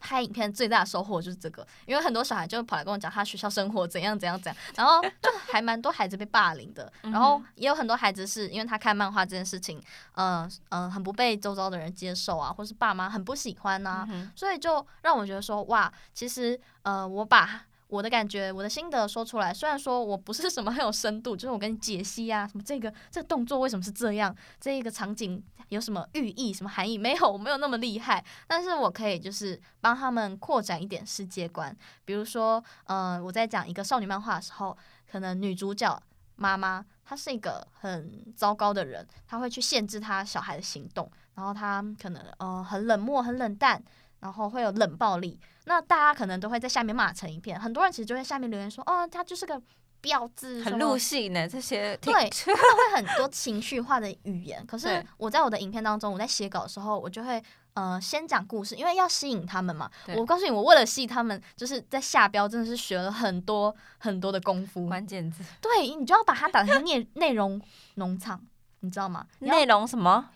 [0.00, 9.82] 拍影片最大的收获就是这个，因为很多小孩就跑来跟我讲他学校生活怎样怎样怎样，然后就还蛮多孩子被霸凌的，然后也有很多孩子是因为他看漫画这件事情，
[10.14, 17.64] 嗯、呃、嗯、呃，很不被周遭的人接受啊，或是爸妈很不喜欢呐、啊，嗯、所以就让我觉得说哇，其实呃，我把。
[17.88, 19.52] 我的感觉，我的心得说出来。
[19.52, 26.98] 虽然说我不是什么很有深度，就是我跟你解析啊，什么这个这个动作为什么是这样，这一个场景有什么寓意、什么含义？
[26.98, 28.22] 没有，我没有那么厉害。
[28.46, 31.74] 但是我可以就是帮他们扩展一点世界观。
[32.04, 34.76] 比如说，呃，我在讲一个少女漫画的时候，
[35.10, 36.00] 可能女主角
[36.36, 43.82] 妈妈她是一个很糟糕的人，她会去限制她小孩的行动，然后她可能呃很冷漠、很冷淡。
[44.20, 47.60] 然后会有冷暴力，那大家可能都会在下面骂成一片。
[47.60, 49.60] 很多人其实就在下面留言说：“哦，他就是个
[50.00, 54.64] 标志。”很入戏呢，这些对，他们会很多情绪化的语言。
[54.66, 57.42] 可是我在我的影片当中，我在写稿的时候，我就会
[57.74, 59.90] 呃先讲故事，因为要吸引他们嘛。
[60.16, 64.86] 我告诉你，我为了吸引他们，就是在下标真的是学了很多很多的功夫。
[64.86, 67.60] 关键字，对，你就要把它打成内内容
[67.96, 68.40] 农场，
[68.80, 69.26] 你知道吗？
[69.40, 70.30] 内容什么？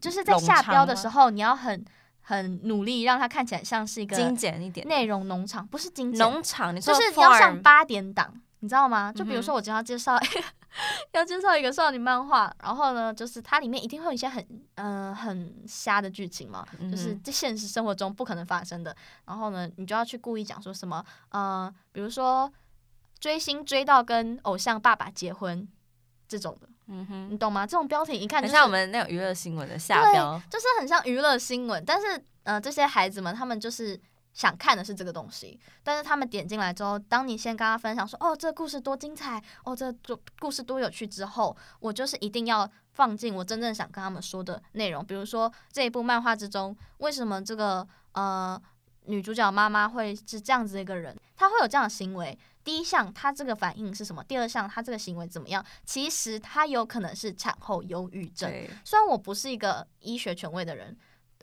[0.00, 1.84] 就是在下标的时候，你要很。
[2.28, 9.10] 很努力让它看起来像是一个精简一点内容农场，不是精简农场，你说就是要上八点档，你知道吗？
[9.10, 10.42] 就比如说我今天要介绍，嗯、
[11.12, 18.94] 要介绍一个少女漫画，然后呢，就是它里面一定会有一些很呃很瞎的剧情嘛，就是在现实生活中不可能发生的。
[19.24, 22.52] 然后呢，你就要去故意讲说什么呃，比如说
[23.18, 25.66] 追星追到跟偶像爸爸结婚
[26.28, 26.68] 这种的。
[26.88, 27.66] 嗯哼，你懂吗？
[27.66, 31.84] 这种标题一看、就是、很像我们那种娱乐新闻的下标，就是很像娱乐新闻。
[31.84, 34.00] 但是呃，这些孩子们他们就是
[34.32, 45.04] 想看的是这个东西，但是他们点进来之后，当你先跟他分享说哦，这个故事多精彩，哦，这个故事多有趣之后，我就是一定要放进我真正想跟他们说的内容。
[45.04, 48.58] 比如说这一部漫画之中，为什么这个呃
[49.04, 52.38] 女主角妈妈会是这样子的一个人，她会有这样的行为？
[52.68, 54.22] 第一项，他这个反应是什么？
[54.24, 55.64] 第二项，他这个行为怎么样？
[55.86, 58.52] 其实他有可能是产后忧郁症。
[58.84, 60.94] 虽然我不是一个医学权威的人，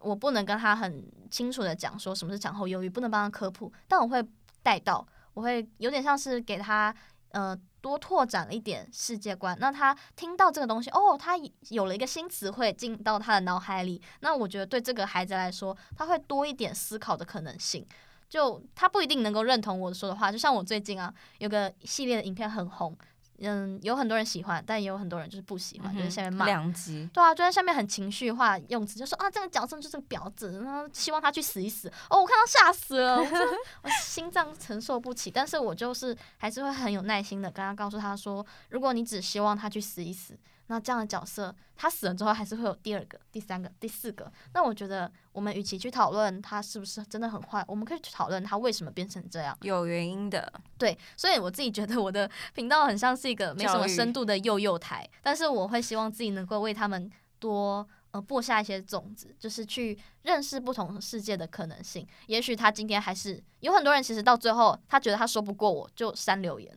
[0.02, 4.24] 我不能跟他很清楚的讲说什么是产后忧郁，不能帮他科普，但我会
[4.62, 5.04] 带到，
[5.34, 6.96] 我会有点像是给他
[7.30, 9.58] 呃多拓展了一点世界观。
[9.60, 11.34] 那他听到这个东西，哦，他
[11.70, 14.00] 有了一个新词汇进到他的脑海里。
[14.20, 17.84] 那我觉得对这个孩子来说，他会多一点思考的可能性。
[18.30, 22.98] 就他不一定能够认同我说的话，就像我最近啊，有个系列的影片很红，
[23.40, 26.46] 嗯，有很多人喜欢，但也有很多人就是不喜欢，嗯、就是下面骂。
[26.46, 27.08] 两极。
[27.14, 31.88] 对啊，就在下面很情绪化用词，就说啊，这个角色就是个婊子，然后希望他去死一死。
[32.10, 33.24] 哦，我看到吓死了，我，
[33.84, 35.30] 我心脏承受不起。
[35.30, 40.38] 但是我就是还是会很有耐心的跟他告诉他说，如果你只希望他去死一死。
[40.68, 44.32] 那这样的角色，他死了之后还是会有第二个、第三个、第四个。
[44.54, 50.52] 那我觉得，我们与其去讨论他是不是真的很坏，我们可以去讨论他为什么变成这样，有原因的。
[50.78, 62.08] 对，所以我自己觉得我的 频道很像是一个没什么深度的幼幼台，但是我会希望自己能够为他们多呃播下一些种子，就是去认识不同世界的可能性。
[62.26, 66.76] 也许他今天还是有很多人，其实到最后他觉得他说不过我就删留言。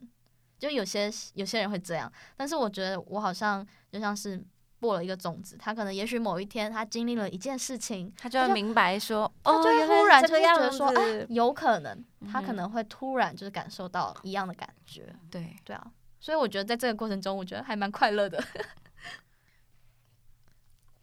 [0.59, 4.43] 就有些有些人会这样，但是我觉得我好像就像是
[4.79, 10.93] 播了一个种子，他可能也许某一天他经历了一件事情，他就会明白说，哦，他就会突然就会觉得说，啊，
[11.29, 18.43] 有可能他可能会突然就是感受到一样的感觉，嗯、对对啊，所以我觉得在这个过程中，我觉得还蛮快乐的。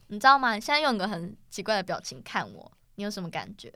[0.08, 0.54] 你知道吗？
[0.54, 3.72] 你现在用一个很奇怪的表情看我，你有什么感觉？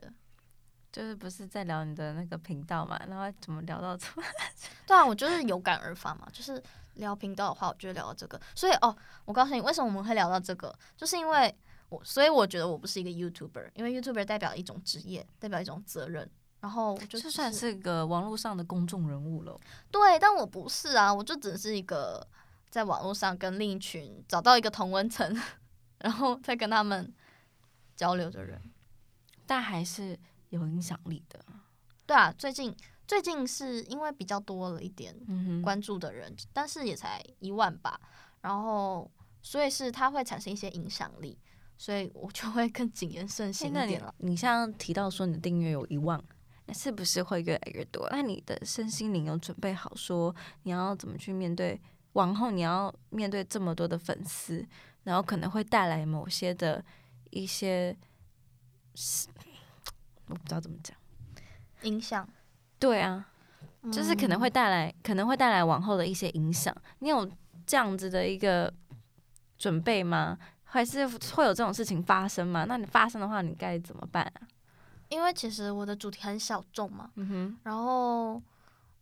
[0.89, 2.99] 就是不是在聊你的那个频道嘛？
[3.07, 4.07] 然后怎么聊到这？
[4.87, 6.27] 对啊，我就是有感而发嘛。
[6.31, 6.61] 就是
[6.95, 8.39] 聊频道的话，我就会聊到这个。
[8.55, 10.73] 所以哦，我告诉你，为什么我们会聊到这个？
[10.95, 11.55] 就是因为
[11.89, 16.29] 我，所以我觉得我不是一个 YouTuber，因为 YouTuber 代表一种职业，代表一种责任。
[16.59, 19.59] 然后就，是、就算是个网络上的公众人物了。
[19.89, 22.27] 对，但我不是啊，我就只是一个
[22.69, 25.35] 在网络上跟另一群找到一个同温层，
[25.99, 27.13] 然后再跟他们
[27.95, 28.61] 交流的人，
[29.45, 30.19] 但还是。
[30.51, 31.39] 有影响力的，
[32.05, 32.75] 对啊，最近
[33.11, 35.13] 最近是因为比较多了一点
[35.61, 37.99] 关注的人，嗯、但是也才一万吧，
[38.39, 41.37] 然后所以是它会产生一些影响力，
[41.77, 44.15] 所以我就会更谨言慎行一点了。
[44.19, 46.23] 你像提到说你的订阅有一万，
[46.67, 48.07] 那是不是会越来越多？
[48.11, 50.33] 那你的身心灵有准备好说
[50.63, 51.81] 你要怎么去面对
[52.13, 54.65] 往后你要面对这么多的粉丝，
[55.03, 56.81] 然后可能会带来某些的
[57.31, 57.93] 一些。
[60.27, 60.95] 我不知道怎么讲，
[61.81, 62.25] 影响，
[62.81, 63.23] 对啊，
[63.91, 66.75] 就是可能会带来，可能会带来往后的一些影响。
[66.97, 67.29] 你有
[67.67, 68.73] 这样子的一个
[69.59, 70.35] 准备吗？
[70.63, 72.65] 还是会有这种事情发生吗？
[72.67, 74.41] 那你发生的话，你该怎么办啊？
[75.09, 78.35] 因为其实我的主题很小众嘛，嗯哼，然后，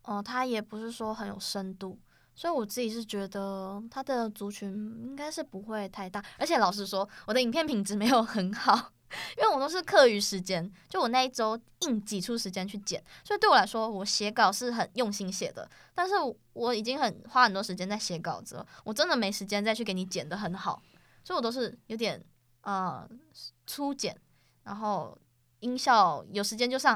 [0.03, 1.97] 哦、呃，它也不是说很有深度，
[2.39, 4.69] 所以我自己是觉得它的族群
[5.03, 6.23] 应该是不会太大。
[6.37, 8.93] 而且老实说，我的影片品质没有很好。
[9.37, 15.69] 因为我都是课余时间，就我那一周硬挤出时间去剪，所以对我来说，我写稿是很用心写的。
[15.93, 16.13] 但是
[16.53, 20.81] 我已经很花很多时间在写稿子了，我真的没时间再去给你剪得很好，
[21.25, 22.23] 所以我都是有点
[22.61, 23.05] 呃
[23.67, 24.15] 粗剪，
[24.63, 25.17] 然后
[25.59, 26.95] 音效有时间就上，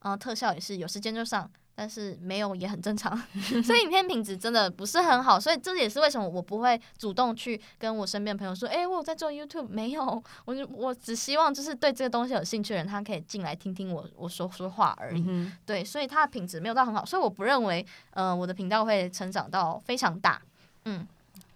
[0.00, 1.50] 嗯、呃，特效也是有时间就上。
[1.74, 3.16] 但是没有也很正常，
[3.64, 15.24] 所以影片品质真的不是很好，所以这也是为什么我不会主动去跟我身边朋友说，哎、欸，我有在做 YouTube，没有，我就我只希望就是对这个东西有兴趣的人，他可以进来听听我我说说话而已。
[15.26, 20.40] 嗯、对，所以它的品质没有到很好，所以我不认为，呃，我的频道会成长到非常大。
[20.84, 21.06] 嗯，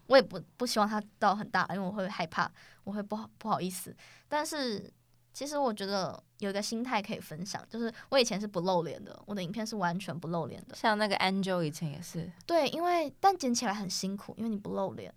[0.07, 2.51] 我也不不希望它到很大，因为我会害怕，
[2.85, 3.95] 我会不好不好意思。
[4.29, 4.91] 但是。
[5.37, 10.75] 其实我觉得有一个心态可以分享，就是我以前是不露脸的，我的影片是完全不露脸的。
[10.75, 12.33] 像那个 Angel 以前也是。
[12.47, 15.13] 对，因为但剪起来很辛苦，因为你不露脸。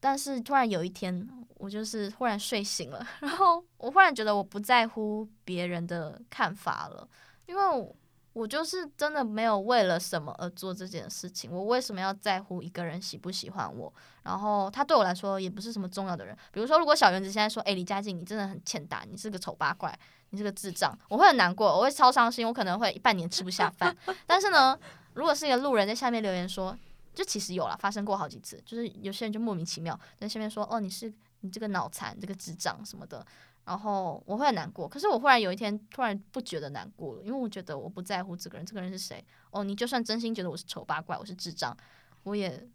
[0.00, 7.08] 但是突然有一天，我就是忽然睡醒了， 然后我忽然觉得我不在乎别人的看法了，
[7.46, 7.94] 因为
[8.34, 8.46] 我。
[8.46, 11.50] 就是真的没有为了什么而做这件事情。
[11.50, 13.92] 我为什么要在乎一个人喜不喜欢我？
[14.22, 16.36] 然后他对我来说也不是什么重要的人。
[16.52, 19.98] 比如说，如果小圆子现在说：“诶，李佳静，你真的很欠打，你是个丑八怪，
[20.30, 23.96] 你是个智障。”我会很难过，我会超伤心，我可能会半年吃不下饭。
[24.26, 24.78] 但是呢，
[25.14, 26.76] 如果是一个路人在下面留言说
[27.14, 33.24] ：“就其实有了发生过好几次，就是有些人就莫名其妙在下面说哦，你是你这个脑残，这个智障什么的，
[33.64, 34.88] 然后我会很难过。
[34.88, 41.76] 可是我忽然有一天突然不觉得难过了，因为我觉得我不在乎这个人，这个人是谁哦，你就算真心觉得我是丑八怪，我是智障，
[42.24, 42.68] 我也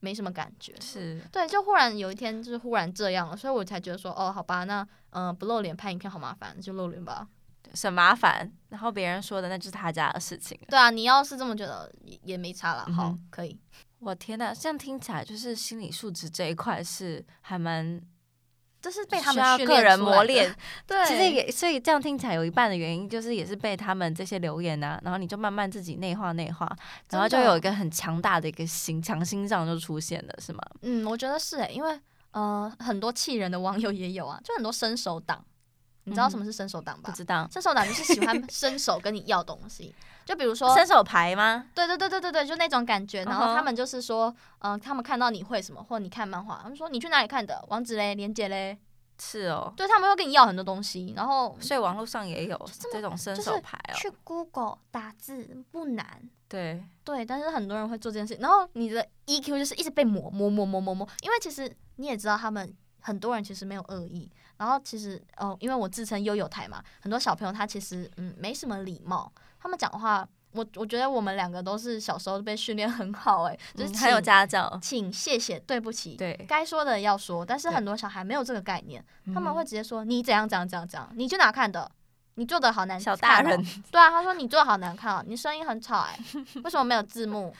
[0.00, 0.74] 没什么感觉。
[0.80, 7.28] 是对，就忽然有一天就是忽然这样了，所以我才觉得说哦，好吧，那嗯、呃、不露脸拍影片好麻烦，就露脸吧。
[7.82, 10.58] 很麻烦，然后别人说的那就是他家的事情。
[10.68, 12.86] 对啊，你要是这么觉得也也没差了。
[12.94, 13.60] 好，嗯、可以。
[13.98, 18.00] 我天呐，这样听起来就是心理素质这一块是还蛮，
[18.80, 20.54] 这是被他们个人磨练。
[20.86, 26.70] 对，其实也所以这样听起来有一半的原因就是也是被他们这些留言啊，然后你就慢慢自己内化内化，
[27.10, 30.62] 然后就有一个很强大的一个心强心脏就出现了，是吗？
[30.82, 32.00] 嗯，我觉得是诶、欸，因为
[32.30, 35.44] 呃很多气人的网友也有啊，就很多伸手党。
[36.04, 37.10] 你知道什么是伸手党吧？
[37.10, 39.94] 不知道，伸手党就是喜欢伸手跟你要东西，
[40.28, 41.64] 就比如说伸手牌吗？
[41.74, 43.24] 对对对对对对，就那种感觉。
[43.24, 48.76] 然后他们就是说，嗯、呃，他们看到你会什么，或你看漫画，他们说你去哪里看的，网址嘞，链接嘞，
[49.18, 49.72] 是哦。
[49.74, 53.94] 对，他们会跟你要很多东西，然后所以网络上也有这种伸手牌哦。
[53.96, 62.76] 去 Google 打字不难，对对，但是很多人会做这件事，然后你的 EQ 就是一直被磨磨磨磨磨磨，因为其实你也知道他们。
[63.08, 79.02] 很多人其实没有恶意，然后其实哦，因为我自称悠悠台嘛，很多小朋友他其实嗯没什么礼貌，他们讲话，我我觉得我们两个都是小时候被训练很好诶，就是还有家教，请谢谢对不起，对，该说的要说，但是很多小孩没有这个概念，
[79.32, 81.90] 他们会直接说你怎样怎样怎样怎样，你去哪看的？
[82.34, 86.18] 你做的好难看，小大人，对啊，他说你做的好难看哦，你声音很吵哎，
[86.62, 87.52] 为什么没有字幕？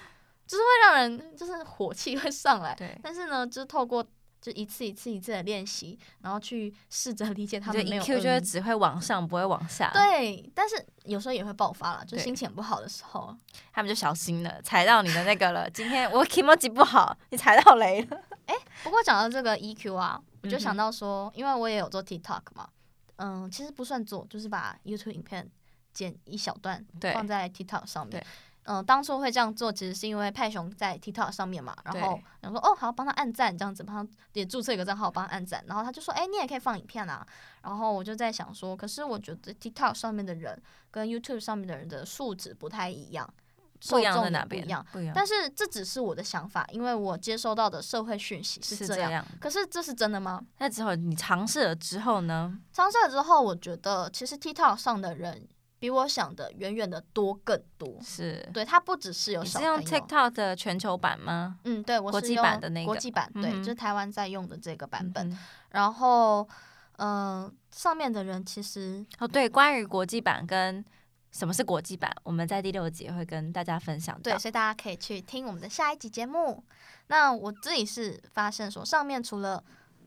[0.46, 4.05] 就是会让人就是火气会上来，对，但是呢，就是透过。
[4.49, 8.03] 就一次一次一次的练习，然后去试着理解他们没有。
[8.03, 9.90] EQ 就是只会往上，不会往下。
[9.92, 13.36] 对，但是有时候也会爆发了，就心情不好的时候，
[13.72, 15.68] 他们就小心了，踩到你的那个了。
[15.68, 18.16] 今天我 kimochi 不好，你踩到雷了。
[18.46, 22.70] 哎、欸，不过讲到这个 EQ 啊，我就想到说，因为我也有做 TikTok 嘛，
[23.16, 25.46] 嗯，其实不算做，就是把 YouTube 影片
[25.92, 26.82] 剪一小段
[27.12, 28.24] 放在 TikTok 上面。
[28.71, 37.27] 嗯，当初会这样做，其实是因为派熊在 TikTok 上面嘛，然后然后说哦，好，帮他按赞这样子，帮他也注册一个账号帮他按赞，然后他就说，哎，你也可以放影片啊。
[37.62, 43.27] 然后我就在想说，可是我觉得 TikTok 上面的人跟 YouTube 上面的人的素质不太一样，
[43.89, 44.62] 不一样在哪边？
[44.62, 45.14] 不一样，不一样。
[45.16, 49.05] 但是这只是我的想法，因为我接收到的社会讯息是这样。
[49.05, 49.25] 是这样。
[49.41, 50.45] 可是这是真的吗？
[50.59, 52.59] 那之后你尝试了之后呢？
[52.71, 55.49] 尝试了之后，我觉得其实 TikTok 上的人。
[55.79, 59.79] 比我想的远远的多更多，是对，它不只是有小朋友。
[59.79, 61.59] 你是用 TikTok 的全球版吗？
[61.64, 65.31] 嗯，对，我是用国际版的那个国际版，对，就是台湾在用的这个版本。
[65.31, 65.39] 嗯、
[65.70, 66.43] 然后，
[66.97, 70.85] 嗯、呃，上面的人其实哦，对，关于国际版跟
[71.31, 74.20] 什么是国际版，我们在第六集会跟大家分享。
[74.20, 76.64] 对，所以大家可以去听我们的下一集节目。
[77.07, 79.62] 那我自己是发现说，上面除了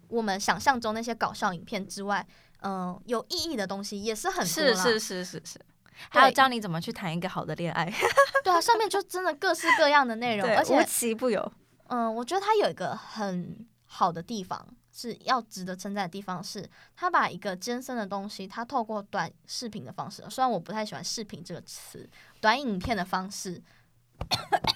[0.09, 2.27] 我们想象中那些搞笑影片之外，
[2.61, 5.61] 嗯，有意义的东西也是很多，是是是是是，
[6.09, 7.91] 还有教你怎么去谈一个好的恋爱。
[8.43, 11.51] 对啊，上面就真的各式各样的内容，而且无奇不有。
[11.87, 22.09] 嗯，我觉得它有一个很好的地方，是要值得称赞的地方是，它把一个艰深的东西，它透过短视频的方式，虽然我不太喜欢“视频”这个词，
[22.39, 23.61] 短影片的方式，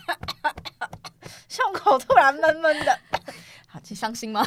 [1.47, 2.99] 胸口突然闷闷的，
[3.67, 4.45] 好，你伤心吗？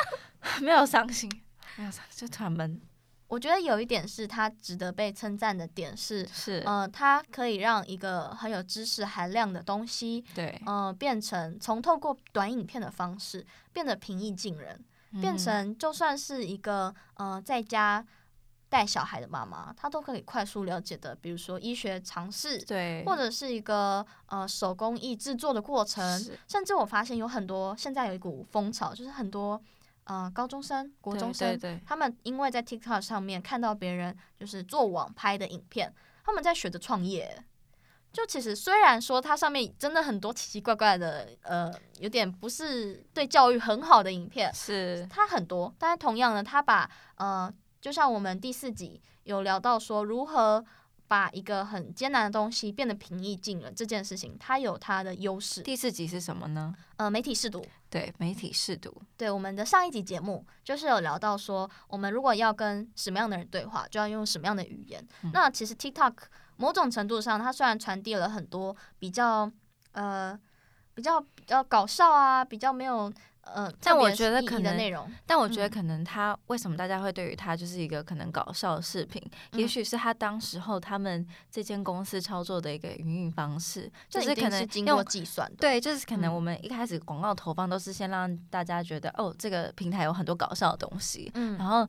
[0.62, 1.30] 没有伤心。
[1.76, 2.80] 没有，就突然闷。
[3.28, 18.06] 我觉得有一点是它值得被称赞的点是，是，呃，它可以让一个很有知识含量的东西，对，呃，变成从透过短影片的方式变得平易近人，嗯、变成就算是一个呃在家
[18.68, 29.60] 带小孩的妈妈，她都可以快速了解的，比如说医学常识，对，或者是一个呃手工艺制作的过程，甚至我发现有很多现在有一股风潮，就是很多。
[30.06, 35.92] 呃，高中生、国中生，对对对，他们因为在 TikTok 上面看到别人就是做网拍的影片，
[36.24, 37.44] 他们在学着创业。
[38.12, 50.64] 就其实虽然说它上面真的很多奇奇怪怪的，呃，有点不是对教育很好的影片，是它很多，但是同样的，它把呃，就像我们第四集有聊到说如何。
[51.08, 55.62] 把一个很艰难的东西变得平易近人这件事情，它有它的优势。
[55.62, 56.74] 第四集是什么呢？
[56.96, 57.64] 呃，媒体试读。
[57.88, 59.02] 对，媒体试读。
[59.16, 65.06] 对，我们的上一集节目就是有聊到说，我们如果要跟什么样的人对话，就要用什么样的语言。
[65.22, 66.14] 嗯、那其实 TikTok
[66.56, 69.50] 某种程度上，它虽然传递了很多比较
[69.92, 70.38] 呃
[70.94, 73.12] 比较比较搞笑啊，比较没有
[73.54, 79.22] 嗯，但我觉得可能内容，但我觉得可能他为什么大家会对于他就是一个可能搞笑的视频，
[79.52, 91.88] 嗯、也许是他当时候他们这间公司操作的一个营运方式，就是可能是经过计算的，对，就是可能我们一开始广告投放都是先让大家觉得、嗯、哦，这个平台有很多搞笑的东西，嗯，然后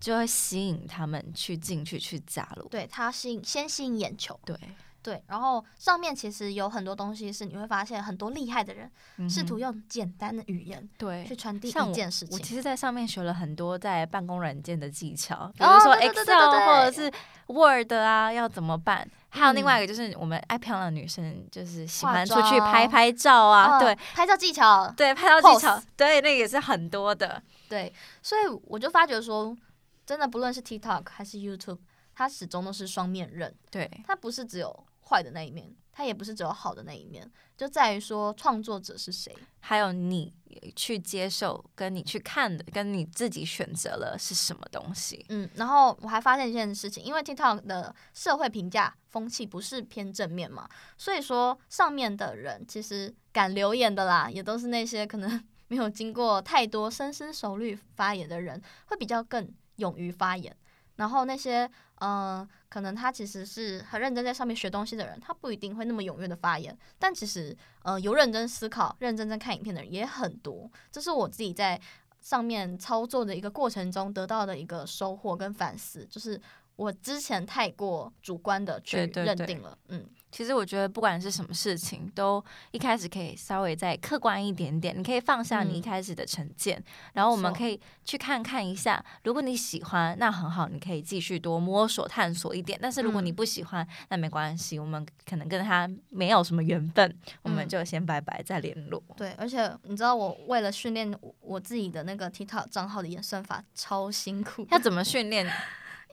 [0.00, 4.58] 就会吸引他们去进去去加入，对，他吸引先吸引眼球，对。
[5.06, 8.90] 对，然后上面其实有很多东西是你会发现很多厉害的人
[9.30, 12.36] 试图用简单的语言对去传递一件事情。
[12.36, 17.08] 我其实，在上面学了很多在办公软件的技巧，比如说 Excel 或者是
[17.46, 19.08] Word 啊，要怎么办？
[19.28, 27.40] 还有另外一个就是我们爱漂亮的女生就是喜欢出去拍拍照啊，对，拍照技巧，对，拍照技巧，对，那个也是很多的。
[27.68, 29.56] 对，所以我就发觉说，
[30.04, 31.78] 真的不论是 TikTok 还是 YouTube，
[32.12, 33.54] 它始终都是双面刃。
[33.70, 34.85] 对，它不是只有。
[35.08, 40.34] 坏的那一面，它也不是只有好的那一面，就在于说创作者是谁，还有你
[40.74, 45.24] 去接受，跟你去看的，跟你自己选择了是什么东西。
[45.28, 60.54] 嗯，然后我还发现一件事情，因为 TikTok 的社会评价风气不是偏正面嘛，所以说上面的人其实敢留言的啦，也都是那些可能没有经过太多深思熟虑发言的人，会比较更勇于发言。
[60.96, 61.70] 然后那些
[62.00, 66.76] 嗯、呃，可能他其实是很认真在上面学东西的人，他不一定会那么踊跃的发言。
[66.98, 70.70] 但其实呃，有认真思考、认真在看影片的人也很多。
[70.90, 71.80] 这是我自己在
[72.20, 76.40] 上面操作的一个过程中得到的一个收获跟反思，就是
[76.76, 80.06] 我之前太过主观的去认定了，对对对嗯。
[80.36, 84.94] 其实我觉得不管是什么事情，都一开始可以稍微再客观一点点。
[84.94, 86.84] 你可以放下你一开始的成见，嗯、
[87.14, 89.02] 然后我们可以去看看一下。
[89.24, 92.78] 如果你喜欢，那很好，你可以继续多摸索探索一点。
[92.82, 99.02] 但是如果你不喜欢，嗯、那没关系，我们可能跟他没有什么缘分，嗯、我们就先拜拜，再联络。
[99.16, 104.66] 对，而且你知道，我为了训练我自己的那个 TikTok 账号的演算法，超辛苦。
[104.70, 105.50] 要怎么训练？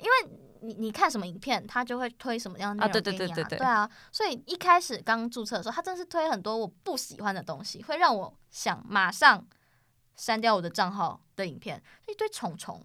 [0.04, 3.18] 因为你你看什么影片，他就会推什么样的内容给你啊？
[3.18, 9.46] 对对对对对，对啊，所以一开始刚注册的时候，他真是推很多我不喜欢的东西，会让我想马上
[10.16, 12.82] 删掉我的账号的影片，一堆虫虫，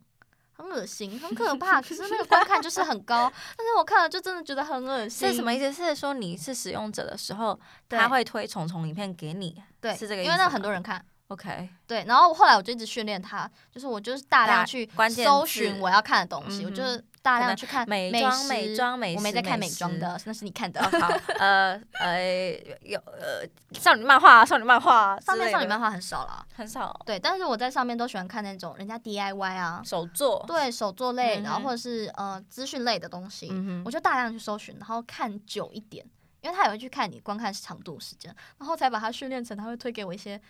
[0.53, 1.81] 很恶心，很可怕。
[1.83, 5.29] 可是那个观看就是很高，但是我看了就真的觉得很恶心。
[5.29, 5.73] 是什么意思？
[5.73, 7.59] 是说你是使用者的时候，
[7.89, 9.61] 他会推虫虫影片给你？
[9.81, 10.27] 对，是这个意思。
[10.27, 11.05] 因为那很多人看。
[11.29, 20.83] OK，对，然后后来我就一直训练他，就是我就是大量去搜寻我要看的东西，我就是大量去看美妆、美妆、美，我没在看美妆的，那是你看的。
[20.83, 21.09] 好，
[21.39, 26.99] 呃呃，有呃少女漫画、少女漫画，上面少女漫画很少了，很少。
[27.05, 33.53] 对，但是我在上面都喜欢看那种人家 DIY 啊，手作，对，手作类，然后或者是呃资讯类的东西，
[33.85, 36.03] 我就大量去搜寻，然后看久一点，
[36.41, 40.41] 因为他也会去看你观看长度时间，然后才把它训练成他会推给我一些。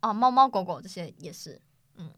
[0.00, 1.60] 啊，猫猫狗狗这些也是，
[1.96, 2.10] 嗯，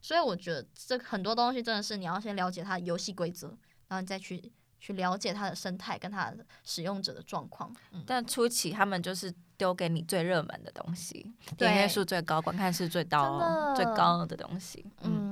[0.00, 3.48] 所以我觉得这很多东西真的是你要先了解它的游戏规则，
[3.88, 7.74] 然后你再去去了解它的生态跟它的使用者的状况。
[7.90, 14.84] 嗯，但初期他们就是丢给你最热门的东西，点阅数最高、观看数最高、最高的东西。
[15.02, 15.30] 嗯，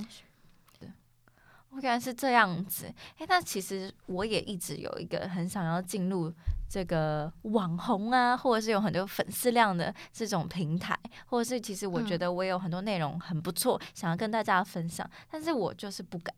[0.79, 0.93] 对，
[1.71, 2.85] 我感觉是这样子。
[2.87, 6.33] 哎、欸，但其实我也一直有一个很想要进入。
[6.69, 16.35] 这个网红啊，或者是有很多粉丝量的这种平台，或者是其实我觉得我有很多内容很不错，嗯、想要跟大家分享，但是我就是不敢，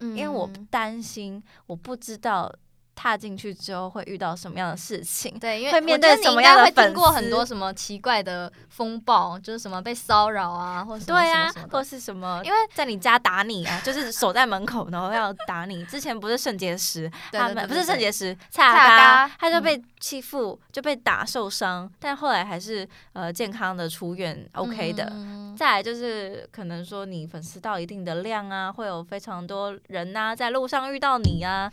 [0.00, 2.54] 嗯、因为我担心我不知道。
[2.94, 5.38] 踏进去之后会遇到什么样的事情？
[5.38, 6.80] 对，因为会面对什么样的粉丝？
[6.80, 12.40] 会经过很多什么奇怪的风暴，就是什么被骚扰啊，或者什么什么什么，或是什么？
[12.44, 15.84] 因为在你家打你啊， 就是守在门口，然后要打你。
[15.86, 18.74] 之前不是圣结石他们不是圣结石，蔡阿
[19.26, 25.12] 嘎他就被欺负，就被打受伤，但后来还是呃健康的出院，OK 的。
[25.56, 31.70] 再来就是可能说你粉丝到一定的量啊，会有非常多人呐在路上遇到你啊。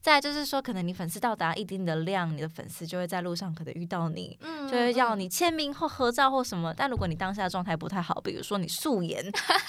[0.00, 6.72] 再就是说，可能你粉丝到达一定的量，你的粉丝就会在路上可能遇到你，嗯、就会要你签名或合照或什么。
[6.74, 9.24] 但如果你当下状态不太好，比如说你素颜，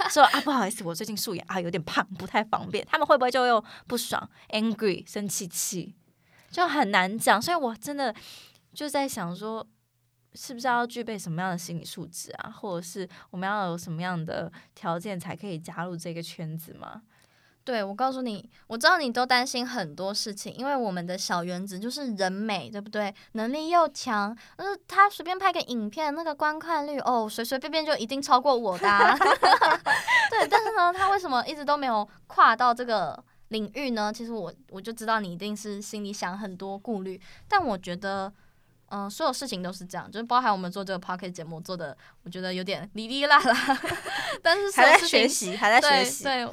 [0.10, 5.96] 说啊不好意思，我最近素颜啊有点胖，不太方便，他们会不会就又不爽，angry 生气气，
[6.50, 7.42] 就很难讲。
[7.42, 8.14] 所以我真的
[8.74, 9.66] 就在想说，
[10.34, 17.04] 是不是要具备什么样的心理素质啊，或者是我们要有什么样的条件才可以加入这个圈子吗？
[17.66, 23.14] 对，我告诉你，我知道你都担心很多事情，因为我们的小原子就是人美，对不对？
[23.34, 29.16] 能力又强，但是他随便拍个影片，那个观看率哦，随随便便就一定超过我的啊。
[30.30, 34.12] 对，但是呢，他为什么一直都没有跨到这个领域呢？
[34.14, 38.32] 其实我我就知道你一定是心里想很多顾虑，但我觉得
[38.90, 43.80] 嗯，所有事情都是这样，就是包含我们做这个 podcast 节目做的，我觉得有点哩哩啦啦，
[44.44, 46.46] 但是还在学习，还在学习，对，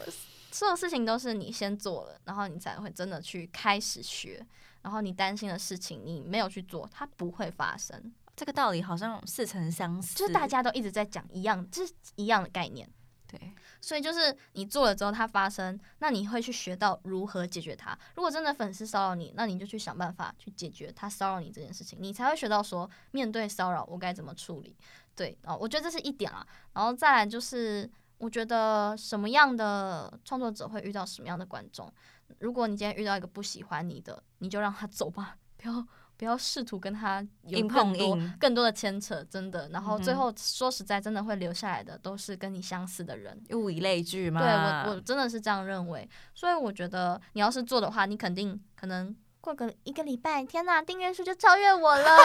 [0.50, 4.44] 所有事情都是你先做了，然后你才会真的去开始学，
[4.82, 8.12] 然后你担心的事情你没有去做，它不会发生。
[8.36, 12.88] 这个道理好像似曾相识，就是大家都一直在讲一样，就是一样的概念。
[13.26, 13.38] 对，
[13.80, 17.96] 所以就是你做了之后它发生，那你会去学到如何解决它。
[18.16, 24.76] 如果真的粉丝骚扰你，那你就去想办法去解决他骚扰你这件事情，你才会学到说面对骚扰我该怎么处理。
[25.14, 26.44] 对啊，我觉得这是一点啊。
[26.72, 27.88] 然后再来就是，
[28.20, 31.92] 我觉得什么样的创作者会遇到什么样的观众。
[32.38, 35.84] 如果你今天遇到一个不喜欢你的，你就让他走吧，不要。
[36.20, 39.70] 不要试图跟他有更多更多的牵扯，真的。
[39.70, 44.38] 然后最后说实在，真的会留下来的都是跟你相似的人，物以类聚嘛。
[44.42, 44.50] 对，
[44.90, 46.06] 我我真的是这样认为。
[46.34, 52.16] 所以我觉得你要是做的话，你肯定可能过个一个礼拜，天呐，订阅数就超越我了。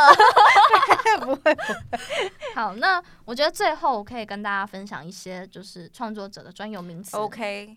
[1.21, 1.57] 不 会不会。
[2.55, 7.15] 好，那我觉得最后我可以跟大家分享一些就是创作者的专有名词。
[7.17, 7.75] OK，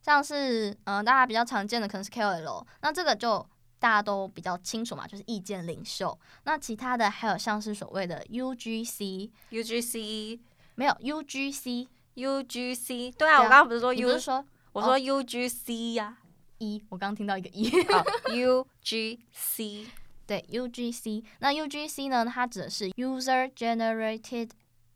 [0.00, 3.46] 像是嗯、呃，大家比较常见的可能是 KOL，那这个就。
[3.82, 6.16] 大家都比较清楚嘛，就是意见领袖。
[6.44, 10.38] 那其他的还有像是所谓的 UGC，UGC
[10.76, 16.16] 没有 UGC，UGC 对啊，我刚刚不是说 U，不是说我说 UGC 呀
[16.62, 19.86] ，E，我刚刚听到一个 E，好， UGC，
[20.26, 21.24] 对 UGC。
[21.40, 24.50] 那 UGC 呢，它指的是 User Generated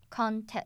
[0.09, 0.65] Content。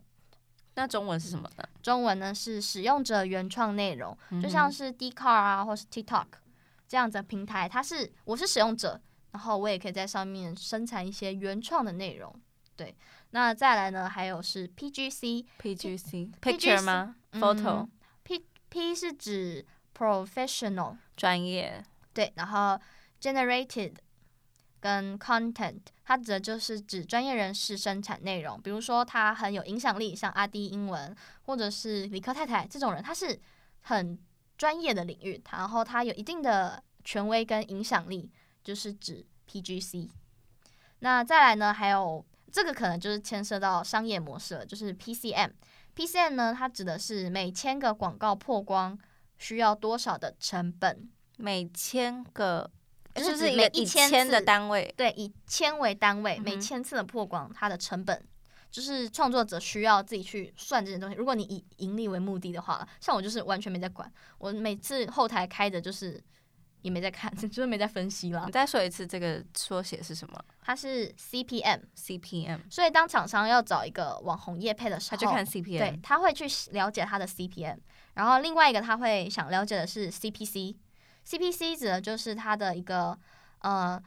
[0.76, 1.64] 那中文是什么呢？
[1.82, 6.28] 中文呢是使用者原创内容，就像是 Dcard 啊，或是 TikTok。
[6.88, 12.34] 这样子的平台，它是我是使用者，然后我也可以在上面生产一些原创的内容。
[12.76, 12.96] 对，
[13.32, 17.88] 那再来呢，还有是 PGC，PGC picture 吗？Photo。
[18.24, 19.66] P P 是指
[20.02, 21.84] professional 专业。
[22.14, 22.80] 对，然后
[23.22, 23.94] generated
[24.80, 33.40] 跟 content，它指的就是指专业人士生产内容，比如说他很有影响力，像阿迪英文或者是理科太太这种人，他是
[33.82, 34.18] 很。
[34.58, 38.30] 专业的领域，然后他有一定的权威跟影响力，
[38.64, 40.08] 就是指 PGC。
[41.00, 45.50] 那再来呢，还有这个可能就是牵涉到商业模式了，就是 PCM。
[45.96, 48.96] PCM 呢，它指的是每千个广告曝光
[49.42, 51.10] 需要多少的成本？
[51.38, 52.70] 每千个
[53.16, 58.24] 就是每一千的单位，对，以千为单位，每千次的曝光，它的成本。
[58.70, 61.16] 就是创作者需要自己去算这些东西。
[61.18, 66.24] 如果你以盈利为目的的话，像我就是完全没在管，我每次后台开的就是
[66.82, 68.44] 也没在看， 就是没在分析了。
[68.46, 70.42] 你再说一次，这个缩写是什么？
[70.62, 71.82] 它是 CPM，CPM。
[71.98, 77.78] CPM 所以当厂商要找一个网红业配的时候，他就看 CPM，对，他会去了解他的 CPM。
[78.14, 83.18] 然后另外一个他会想了解的是 CPC，CPC 指的就是他的一个
[83.60, 84.02] 呃，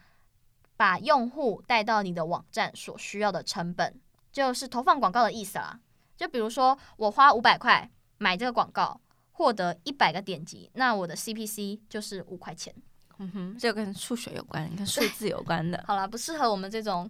[0.76, 4.00] 把用户带到你的网站所需要的成本。
[4.32, 5.78] 就是投放广告的意思啦，
[6.16, 7.88] 就比如说我花五百块
[8.18, 9.00] 买这个广告，
[9.30, 12.74] 获得一百个点击，那我的 CPC 就是五块钱。
[13.18, 15.80] 嗯哼，这跟数学有关，跟数字有关的。
[15.86, 17.08] 好了，不适合我们这种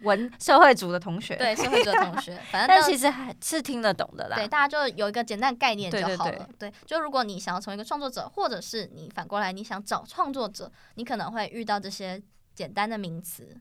[0.00, 1.36] 文社会组的同学。
[1.36, 4.36] 对，社会组的同学， 反正但其实还是听得懂的啦。
[4.36, 6.30] 对，大家就有一个简单概念就好了。
[6.30, 12.22] 对，对，对，对，就如果你想要成为一个创作者，或者是你反过来你想找创作者，你可能会遇到这些
[12.54, 13.56] 简单的名词。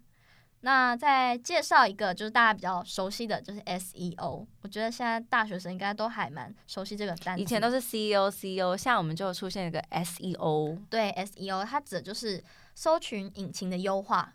[0.62, 4.48] 那再介绍一个，就是大家比较熟悉的就是 SEO。
[4.62, 7.44] 我觉得现在大学生应该都还蛮熟悉这个单词。
[7.44, 10.80] 以前都是 CEO、CEO，现在我们就出现一个 SEO。
[10.90, 14.34] 对，SEO 它指的就是搜寻引擎的优化。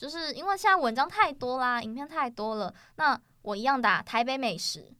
[0.00, 4.92] 就是因为现在文章太多啦，影片太多了，那我一样打台北美食，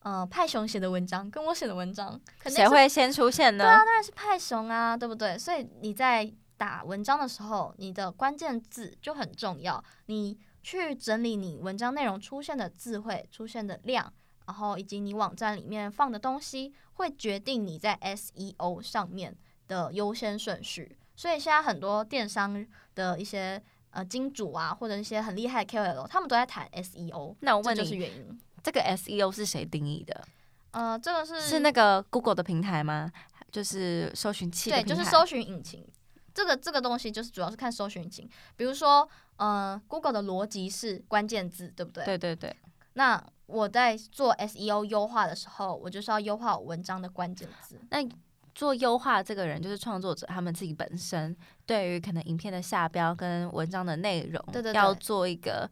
[0.00, 3.64] 呃，派熊写的文章跟我写的文章，谁会先出现呢？
[3.64, 5.38] 对啊，当然是派熊啊，对不对？
[5.38, 6.32] 所以你在。
[6.58, 9.80] 打文章的时候，你的关键字就很重要。
[10.06, 14.12] 你去整理你文章内容出现的字汇、出现的量，
[14.44, 19.36] 然后以及你网站里面放的东西，会决定你在 SEO 上面
[19.68, 20.98] 的优先顺序。
[21.14, 27.34] 所以现在很多电商的一些呃金主啊，或者一些很厉害的 KOL，他们都在谈 SEO。
[27.40, 28.40] 那我问你，就是原因。
[28.62, 30.24] 这个 SEO 是谁定义的？
[30.72, 33.10] 呃，这个是是那个 Google 的平台吗？
[33.50, 34.68] 就是搜寻器？
[34.70, 35.86] 对，就是搜寻引擎。
[36.34, 42.04] 这个这个东西就是主要是看搜寻引擎，比如说，呃，Google 的逻辑是关键字，对不对？
[42.04, 42.54] 对对对。
[42.92, 47.80] 那我在做 SEO 优化的时候，我就是要优化文章的关键字。
[47.90, 48.06] 那
[48.54, 51.34] 做优化这个人就是创作者，他们自己本身
[51.68, 55.70] 对于可能影片的下标跟文章的内容，对对对，要做一个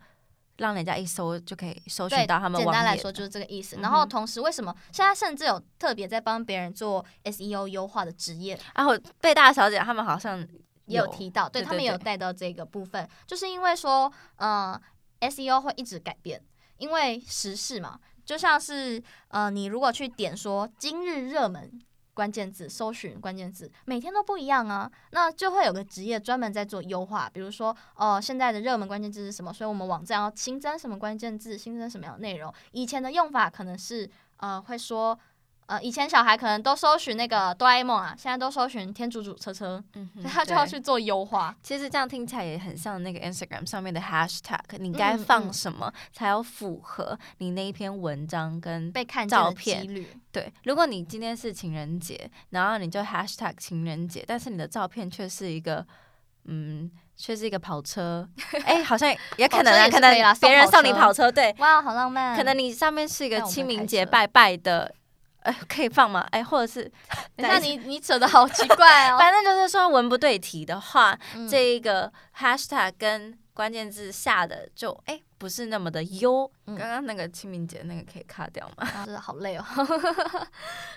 [0.59, 2.61] 让人家一搜就可以搜寻到他们。
[2.63, 3.77] 简单来说就是这个意思。
[3.81, 8.57] 然后同时，为什么现在甚至有特别在帮别人做 SEO 优化的职业？
[8.75, 10.47] 然后贝大小姐他们好像。
[10.89, 14.71] 也有提到，对，他们也有带到这个部分，就是因为说，嗯、
[15.19, 16.41] 呃，SEO 会一直改变，
[16.79, 21.69] 因为时事嘛，就像是呃，你如果去点说今日热门
[22.17, 35.19] 关键字，搜寻关键字，每天都不一样啊，那就会有个职业专门在做优化，比如说哦、呃，现在的热门关键字是什么，所以我们网站要新增什么关键字，新增什么样的内容，以前的用法可能是呃，会说。
[35.67, 41.55] 呃，以前小孩可能都搜寻那个哆啦 A 梦啊，现在都搜寻天竺鼠车车，嗯，所以他就要去做优化。
[41.61, 49.85] 其实这样听起来也很像那个 Instagram 上面的 Hashtag，你该放什么才要符合你那一篇文章跟被看照片？
[50.31, 55.85] 对，如果你今天是情人节，然后你就 Hashtag 情人节，但是你的照片却是一个，
[56.45, 58.29] 嗯，却是一个跑车，
[58.65, 62.37] 哎、欸，好像也可能啊，可能别人送你跑车，对，哇，好浪漫。
[62.37, 64.95] 可能你上面是一个清明节拜拜的。
[65.47, 66.27] 哎，可以放吗？
[66.33, 66.91] 哎，或者是，
[67.37, 69.17] 那你 你扯的好奇怪哦。
[69.19, 76.51] 反正就是说文不对题的话，嗯、这一个 hashtag 跟关键字下的就哎不是那么的优。
[76.67, 78.87] 刚刚、嗯、那个清明节那个可以卡掉吗？
[78.93, 79.65] 啊、是好累哦。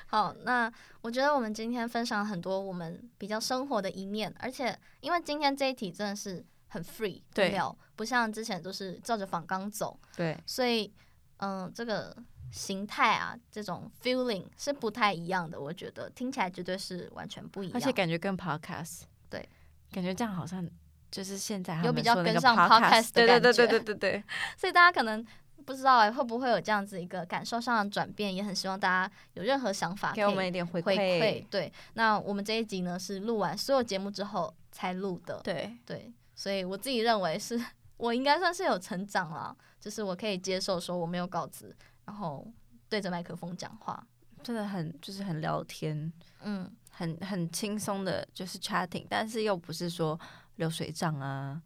[0.08, 0.72] 好，那
[1.02, 7.56] 我觉得我们今天分享很多我们比较生活的一面，而且因为今天这一题真的是很 free，对，
[7.96, 10.92] 不像之前都是照着仿纲走，对，所以
[11.38, 12.16] 嗯，这个。
[12.52, 19.48] 形态啊，这种 feeling 是不太一样的，我觉得听起来绝对是完全不一样，而且感觉跟 podcast 对，
[19.92, 20.68] 感觉这样好像
[21.12, 24.24] 就是现在有比较跟上 podcast 的感觉，对对对对对对，
[24.58, 25.26] 所以大家可能
[25.66, 28.34] 不知道哎，会不会有这样子一个感受上的转变？
[28.34, 31.46] 也很希望大家有任何想法给我们一点回馈。
[31.50, 37.60] 对，那我们这一集呢是录完所有节目之后才录的，对对，所以我自己认为是
[37.98, 41.76] 我应该算是有成长了，就是我可以接受说我没有稿子。
[42.10, 42.44] 然后
[42.90, 44.04] 对着麦克风讲话，
[44.42, 50.20] 真的很就是很聊天，嗯，很很轻松的，就是 chatting，但是又不是说
[50.56, 51.62] 流水账啊，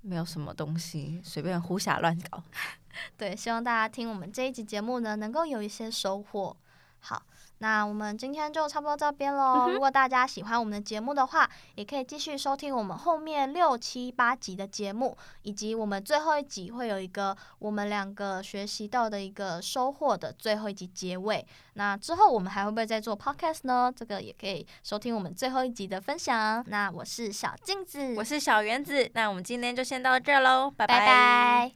[0.00, 2.40] 没有什么东西，随便胡瞎乱搞。
[3.18, 6.56] 对，希望大家听我们这一集节目呢，能够有一些收获。
[7.00, 7.20] 好。
[7.62, 9.68] 那我们今天就差不多这边喽。
[9.70, 21.46] 如果大家喜欢我们的节目的话，也可以继续收听我们后面六七八集的节目，以及我们最后一集会有一个我们两个学习到的一个收获的最后一集结尾。
[21.74, 23.92] 那之后我们还会不会再做 podcast 呢？
[23.94, 26.64] 这个也可以收听我们最后一集的分享。
[26.68, 29.10] 那我是小镜子，我是小圆子。
[29.12, 30.98] 那我们今天就先到这喽，拜拜。
[30.98, 31.72] 拜拜。